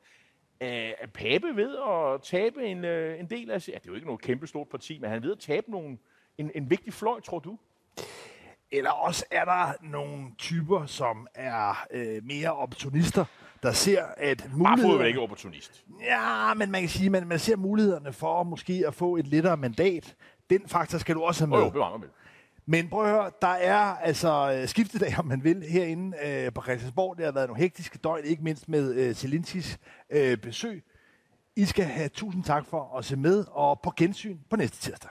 er 0.60 1.06
Pape 1.14 1.56
ved 1.56 1.76
at 1.76 2.22
tabe 2.22 2.66
en, 2.66 2.84
øh, 2.84 3.20
en 3.20 3.30
del 3.30 3.50
af... 3.50 3.68
Ja, 3.68 3.72
det 3.74 3.80
er 3.80 3.88
jo 3.88 3.94
ikke 3.94 4.06
noget 4.06 4.20
kæmpe 4.20 4.46
stort 4.46 4.68
parti, 4.68 4.98
men 4.98 5.10
han 5.10 5.18
er 5.18 5.22
ved 5.22 5.32
at 5.32 5.38
tabe 5.38 5.70
nogle, 5.70 5.98
en, 6.38 6.50
en 6.54 6.70
vigtig 6.70 6.92
fløj, 6.92 7.20
tror 7.20 7.38
du? 7.38 7.58
Eller 8.70 8.90
også 8.90 9.24
er 9.30 9.44
der 9.44 9.72
nogle 9.82 10.24
typer, 10.38 10.86
som 10.86 11.26
er 11.34 11.86
øh, 11.90 12.24
mere 12.24 12.52
opportunister, 12.52 13.24
der 13.62 13.72
ser, 13.72 14.04
at 14.16 14.48
muligheder... 14.52 14.98
Bare 14.98 15.08
ikke 15.08 15.20
opportunist. 15.20 15.84
Ja, 16.00 16.54
men 16.54 16.70
man 16.70 16.80
kan 16.80 16.88
sige, 16.88 17.06
at 17.06 17.12
man, 17.12 17.26
man 17.26 17.38
ser 17.38 17.56
mulighederne 17.56 18.12
for 18.12 18.42
måske 18.42 18.84
at 18.86 18.94
få 18.94 19.16
et 19.16 19.26
lettere 19.26 19.56
mandat. 19.56 20.16
Den 20.50 20.68
faktor 20.68 20.98
skal 20.98 21.14
du 21.14 21.22
også 21.22 21.46
have 21.46 21.50
med. 21.50 21.58
Oh, 21.58 21.74
jo, 21.74 21.96
med. 21.96 22.08
Men 22.68 22.88
prøv 22.88 23.04
at 23.04 23.10
høre, 23.10 23.30
der 23.42 23.48
er 23.48 23.76
altså 23.78 24.58
øh, 24.60 24.68
skiftedag, 24.68 25.18
om 25.18 25.26
man 25.26 25.44
vil, 25.44 25.62
herinde 25.62 26.16
øh, 26.26 26.52
på 26.52 26.62
Christiansborg. 26.62 27.16
Det 27.16 27.24
har 27.24 27.32
været 27.32 27.48
nogle 27.48 27.62
hektiske 27.62 27.98
døgn, 27.98 28.24
ikke 28.24 28.42
mindst 28.42 28.68
med 28.68 28.94
øh, 28.94 29.14
Zelinskis 29.14 29.78
øh, 30.10 30.38
besøg. 30.38 30.84
I 31.56 31.64
skal 31.64 31.84
have 31.84 32.08
tusind 32.08 32.44
tak 32.44 32.66
for 32.66 32.98
at 32.98 33.04
se 33.04 33.16
med, 33.16 33.44
og 33.50 33.80
på 33.80 33.92
gensyn 33.96 34.38
på 34.50 34.56
næste 34.56 34.76
tirsdag. 34.76 35.10